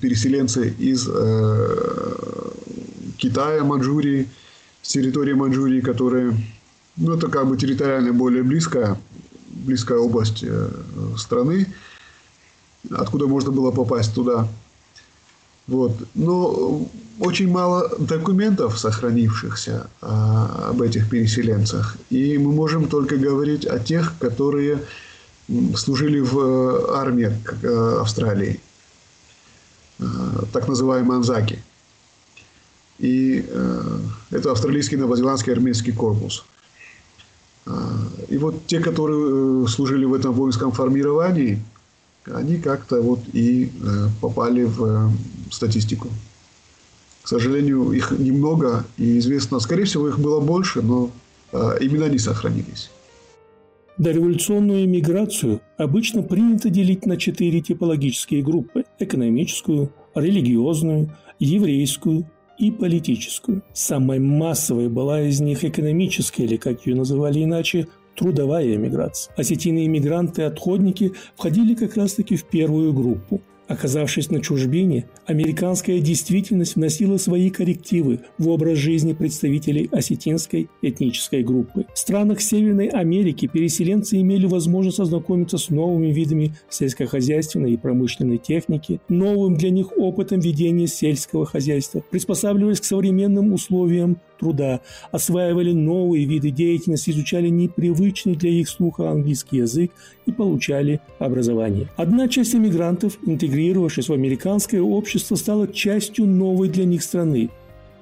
переселенцы 0.00 0.72
из 0.78 1.08
э, 1.12 2.50
Китая, 3.16 3.64
Манчжурии, 3.64 4.28
с 4.82 4.88
территории 4.88 5.32
Манчжурии, 5.32 5.80
которые, 5.80 6.36
ну, 7.00 7.14
это 7.14 7.28
как 7.28 7.48
бы 7.48 7.56
территориально 7.56 8.12
более 8.12 8.42
близкая, 8.42 8.96
близкая 9.48 9.98
область 9.98 10.44
э, 10.44 10.68
страны, 11.16 11.66
откуда 12.90 13.26
можно 13.26 13.50
было 13.50 13.70
попасть 13.70 14.14
туда. 14.14 14.46
Вот. 15.66 15.92
Но 16.14 16.86
очень 17.18 17.50
мало 17.50 17.90
документов, 17.98 18.78
сохранившихся 18.78 19.88
а, 20.00 20.70
об 20.70 20.82
этих 20.82 21.08
переселенцах. 21.08 21.96
И 22.10 22.38
мы 22.38 22.52
можем 22.52 22.88
только 22.88 23.16
говорить 23.16 23.66
о 23.66 23.78
тех, 23.78 24.14
которые 24.18 24.82
служили 25.76 26.20
в 26.20 26.38
э, 26.38 26.92
армии 26.96 27.32
э, 27.62 27.98
Австралии, 28.00 28.60
так 30.52 30.66
называемый 30.66 31.18
Анзаки. 31.18 31.58
И 32.98 33.44
это 34.30 34.52
австралийский 34.52 34.96
новозеландский 34.96 35.52
армейский 35.52 35.92
корпус. 35.92 36.44
И 38.28 38.38
вот 38.38 38.66
те, 38.66 38.80
которые 38.80 39.68
служили 39.68 40.04
в 40.04 40.14
этом 40.14 40.32
воинском 40.32 40.72
формировании, 40.72 41.62
они 42.24 42.58
как-то 42.58 43.00
вот 43.02 43.20
и 43.32 43.70
попали 44.20 44.64
в 44.64 45.12
статистику. 45.50 46.08
К 47.22 47.28
сожалению, 47.28 47.92
их 47.92 48.12
немного, 48.12 48.84
и 48.96 49.18
известно, 49.18 49.60
скорее 49.60 49.84
всего, 49.84 50.08
их 50.08 50.18
было 50.18 50.40
больше, 50.40 50.80
но 50.80 51.10
э, 51.52 51.76
имена 51.80 52.08
не 52.08 52.18
сохранились. 52.18 52.90
Дореволюционную 53.98 54.88
миграцию 54.88 55.60
обычно 55.76 56.22
принято 56.22 56.70
делить 56.70 57.04
на 57.04 57.18
четыре 57.18 57.60
типологические 57.60 58.42
группы– 58.42 58.84
экономическую, 58.98 59.92
религиозную, 60.14 61.14
еврейскую 61.38 62.26
и 62.60 62.70
политическую. 62.70 63.62
Самой 63.72 64.18
массовой 64.18 64.88
была 64.88 65.22
из 65.22 65.40
них 65.40 65.64
экономическая, 65.64 66.44
или, 66.44 66.56
как 66.56 66.86
ее 66.86 66.94
называли 66.94 67.42
иначе, 67.42 67.88
трудовая 68.14 68.74
эмиграция. 68.74 69.34
Осетины 69.34 69.86
иммигранты-отходники 69.86 71.14
входили 71.36 71.74
как 71.74 71.96
раз-таки 71.96 72.36
в 72.36 72.44
первую 72.44 72.92
группу. 72.92 73.40
Оказавшись 73.70 74.32
на 74.32 74.40
чужбине, 74.40 75.04
американская 75.26 76.00
действительность 76.00 76.74
вносила 76.74 77.18
свои 77.18 77.50
коррективы 77.50 78.18
в 78.36 78.48
образ 78.48 78.78
жизни 78.78 79.12
представителей 79.12 79.88
осетинской 79.92 80.68
этнической 80.82 81.44
группы. 81.44 81.86
В 81.94 81.96
странах 81.96 82.40
Северной 82.40 82.88
Америки 82.88 83.46
переселенцы 83.46 84.20
имели 84.20 84.46
возможность 84.46 84.98
ознакомиться 84.98 85.56
с 85.56 85.70
новыми 85.70 86.08
видами 86.08 86.52
сельскохозяйственной 86.68 87.74
и 87.74 87.76
промышленной 87.76 88.38
техники, 88.38 89.00
новым 89.08 89.54
для 89.54 89.70
них 89.70 89.96
опытом 89.96 90.40
ведения 90.40 90.88
сельского 90.88 91.46
хозяйства, 91.46 92.02
приспосабливаясь 92.10 92.80
к 92.80 92.84
современным 92.84 93.52
условиям 93.52 94.18
труда, 94.40 94.80
осваивали 95.12 95.72
новые 95.72 96.24
виды 96.24 96.50
деятельности, 96.50 97.10
изучали 97.10 97.48
непривычный 97.48 98.34
для 98.34 98.50
их 98.50 98.68
слуха 98.68 99.10
английский 99.10 99.58
язык 99.58 99.92
и 100.26 100.32
получали 100.32 101.00
образование. 101.18 101.88
Одна 101.96 102.26
часть 102.26 102.54
иммигрантов, 102.54 103.18
интегрировавшись 103.60 104.08
в 104.08 104.12
американское 104.12 104.80
общество, 104.80 105.36
стала 105.36 105.68
частью 105.68 106.26
новой 106.26 106.68
для 106.68 106.84
них 106.84 107.02
страны. 107.02 107.50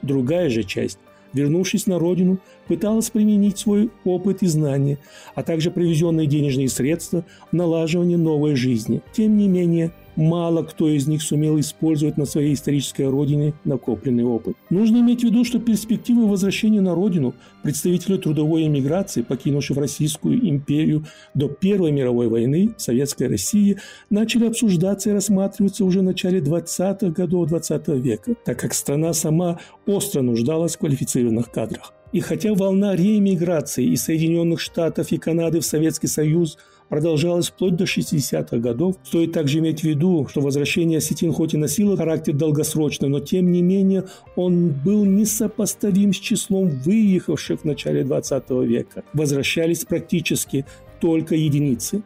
Другая 0.02 0.48
же 0.48 0.62
часть 0.62 0.98
вернувшись 1.34 1.86
на 1.86 1.98
родину, 1.98 2.38
пыталась 2.68 3.10
применить 3.10 3.58
свой 3.58 3.90
опыт 4.04 4.42
и 4.42 4.46
знания, 4.46 4.96
а 5.34 5.42
также 5.42 5.70
привезенные 5.70 6.26
денежные 6.26 6.70
средства 6.70 7.22
в 7.52 7.54
налаживание 7.54 8.16
новой 8.16 8.54
жизни. 8.54 9.02
Тем 9.12 9.36
не 9.36 9.46
менее, 9.46 9.92
мало 10.18 10.64
кто 10.64 10.88
из 10.88 11.06
них 11.06 11.22
сумел 11.22 11.58
использовать 11.60 12.18
на 12.18 12.26
своей 12.26 12.54
исторической 12.54 13.08
родине 13.08 13.54
накопленный 13.64 14.24
опыт. 14.24 14.56
Нужно 14.68 14.98
иметь 14.98 15.20
в 15.20 15.24
виду, 15.24 15.44
что 15.44 15.60
перспективы 15.60 16.26
возвращения 16.26 16.80
на 16.80 16.94
родину 16.94 17.34
представителей 17.62 18.18
трудовой 18.18 18.66
эмиграции, 18.66 19.22
покинувших 19.22 19.76
Российскую 19.76 20.48
империю 20.48 21.04
до 21.34 21.48
Первой 21.48 21.92
мировой 21.92 22.26
войны 22.26 22.74
в 22.76 22.82
Советской 22.82 23.28
России, 23.28 23.78
начали 24.10 24.46
обсуждаться 24.46 25.10
и 25.10 25.12
рассматриваться 25.12 25.84
уже 25.84 26.00
в 26.00 26.04
начале 26.04 26.40
20-х 26.40 27.10
годов 27.10 27.48
20 27.48 27.88
века, 27.88 28.34
так 28.44 28.58
как 28.58 28.74
страна 28.74 29.12
сама 29.12 29.60
остро 29.86 30.22
нуждалась 30.22 30.74
в 30.74 30.78
квалифицированных 30.78 31.52
кадрах. 31.52 31.94
И 32.10 32.20
хотя 32.20 32.54
волна 32.54 32.96
реэмиграции 32.96 33.84
из 33.92 34.02
Соединенных 34.02 34.60
Штатов 34.60 35.12
и 35.12 35.18
Канады 35.18 35.60
в 35.60 35.64
Советский 35.64 36.08
Союз– 36.08 36.58
продолжалась 36.88 37.48
вплоть 37.48 37.76
до 37.76 37.84
60-х 37.84 38.56
годов. 38.58 38.96
Стоит 39.04 39.32
также 39.32 39.58
иметь 39.58 39.80
в 39.80 39.84
виду, 39.84 40.26
что 40.28 40.40
возвращение 40.40 40.98
осетин 40.98 41.32
хоть 41.32 41.54
и 41.54 41.56
носило 41.56 41.96
характер 41.96 42.34
долгосрочный, 42.34 43.08
но 43.08 43.20
тем 43.20 43.52
не 43.52 43.62
менее 43.62 44.04
он 44.36 44.70
был 44.70 45.04
несопоставим 45.04 46.12
с 46.12 46.16
числом 46.18 46.68
выехавших 46.68 47.60
в 47.60 47.64
начале 47.64 48.04
20 48.04 48.50
века. 48.50 49.04
Возвращались 49.12 49.84
практически 49.84 50.64
только 51.00 51.34
единицы. 51.34 52.02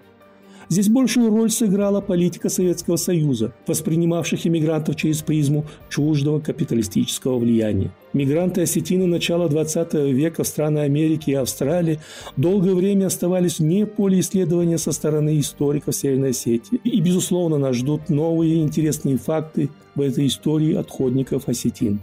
Здесь 0.73 0.89
большую 0.89 1.29
роль 1.29 1.51
сыграла 1.51 2.01
политика 2.01 2.49
Советского 2.49 2.97
Союза, 2.97 3.53
воспринимавших 3.67 4.47
иммигрантов 4.47 4.97
через 4.97 5.21
призму 5.21 5.67
чуждого 5.91 6.41
капиталистического 6.41 7.39
влияния. 7.39 7.91
Мигранты-осетины 8.15 9.05
начала 9.05 9.49
XX 9.49 10.11
века 10.11 10.45
в 10.45 10.47
страны 10.47 10.79
Америки 10.79 11.29
и 11.29 11.35
Австралии 11.35 12.01
долгое 12.39 12.75
время 12.75 13.09
оставались 13.09 13.59
вне 13.59 13.85
поля 13.85 14.19
исследования 14.21 14.79
со 14.79 14.93
стороны 14.93 15.39
историков 15.41 15.95
Северной 15.95 16.31
Осетии. 16.31 16.81
И, 16.85 17.03
безусловно, 17.03 17.59
нас 17.59 17.77
ждут 17.77 18.09
новые 18.09 18.63
интересные 18.63 19.19
факты 19.19 19.69
в 19.95 20.01
этой 20.01 20.27
истории 20.27 20.73
отходников 20.73 21.49
осетин. 21.49 22.01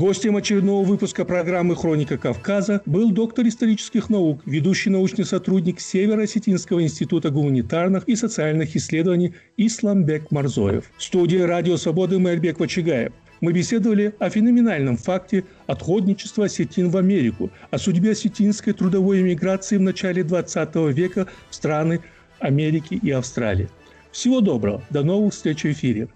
Гостем 0.00 0.34
очередного 0.34 0.82
выпуска 0.82 1.26
программы 1.26 1.76
«Хроника 1.76 2.16
Кавказа» 2.16 2.80
был 2.86 3.10
доктор 3.10 3.46
исторических 3.46 4.08
наук, 4.08 4.40
ведущий 4.46 4.88
научный 4.88 5.26
сотрудник 5.26 5.78
Северо-Осетинского 5.78 6.82
института 6.82 7.28
гуманитарных 7.28 8.04
и 8.08 8.16
социальных 8.16 8.74
исследований 8.76 9.34
Исламбек 9.58 10.30
Марзоев. 10.30 10.90
В 10.96 11.02
студии 11.02 11.36
«Радио 11.36 11.76
Свободы» 11.76 12.18
Мэрбек 12.18 12.60
Вачигаев. 12.60 13.12
Мы 13.42 13.52
беседовали 13.52 14.14
о 14.18 14.30
феноменальном 14.30 14.96
факте 14.96 15.44
отходничества 15.66 16.46
осетин 16.46 16.88
в 16.88 16.96
Америку, 16.96 17.50
о 17.70 17.76
судьбе 17.76 18.12
осетинской 18.12 18.72
трудовой 18.72 19.20
эмиграции 19.20 19.76
в 19.76 19.82
начале 19.82 20.24
20 20.24 20.76
века 20.96 21.26
в 21.50 21.54
страны 21.54 22.00
Америки 22.38 22.94
и 22.94 23.10
Австралии. 23.10 23.68
Всего 24.12 24.40
доброго, 24.40 24.82
до 24.88 25.02
новых 25.02 25.34
встреч 25.34 25.64
в 25.64 25.66
эфире. 25.66 26.08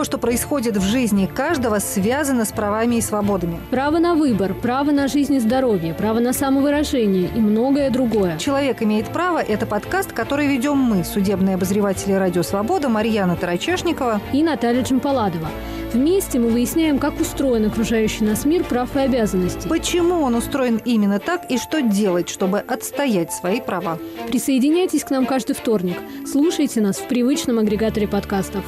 Все, 0.00 0.06
что 0.06 0.16
происходит 0.16 0.78
в 0.78 0.82
жизни 0.82 1.26
каждого, 1.26 1.78
связано 1.78 2.46
с 2.46 2.52
правами 2.52 2.94
и 2.94 3.00
свободами. 3.02 3.60
Право 3.70 3.98
на 3.98 4.14
выбор, 4.14 4.54
право 4.54 4.92
на 4.92 5.08
жизнь 5.08 5.34
и 5.34 5.40
здоровье, 5.40 5.92
право 5.92 6.20
на 6.20 6.32
самовыражение 6.32 7.28
и 7.36 7.38
многое 7.38 7.90
другое. 7.90 8.38
«Человек 8.38 8.82
имеет 8.82 9.08
право»– 9.08 9.42
это 9.46 9.66
подкаст, 9.66 10.14
который 10.14 10.46
ведем 10.46 10.78
мы, 10.78 11.04
судебные 11.04 11.56
обозреватели 11.56 12.14
«Радио 12.14 12.42
Свобода» 12.42 12.88
Марьяна 12.88 13.36
Тарачешникова 13.36 14.22
и 14.32 14.42
Наталья 14.42 14.82
Джампаладова. 14.82 15.48
Вместе 15.92 16.38
мы 16.38 16.48
выясняем, 16.48 16.98
как 16.98 17.20
устроен 17.20 17.66
окружающий 17.66 18.24
нас 18.24 18.46
мир 18.46 18.64
прав 18.64 18.96
и 18.96 19.00
обязанностей. 19.00 19.68
Почему 19.68 20.22
он 20.22 20.34
устроен 20.34 20.80
именно 20.82 21.18
так 21.18 21.50
и 21.50 21.58
что 21.58 21.82
делать, 21.82 22.30
чтобы 22.30 22.60
отстоять 22.60 23.34
свои 23.34 23.60
права. 23.60 23.98
Присоединяйтесь 24.28 25.04
к 25.04 25.10
нам 25.10 25.26
каждый 25.26 25.52
вторник. 25.52 25.98
Слушайте 26.26 26.80
нас 26.80 26.96
в 26.96 27.06
привычном 27.06 27.58
агрегаторе 27.58 28.08
подкастов. 28.08 28.64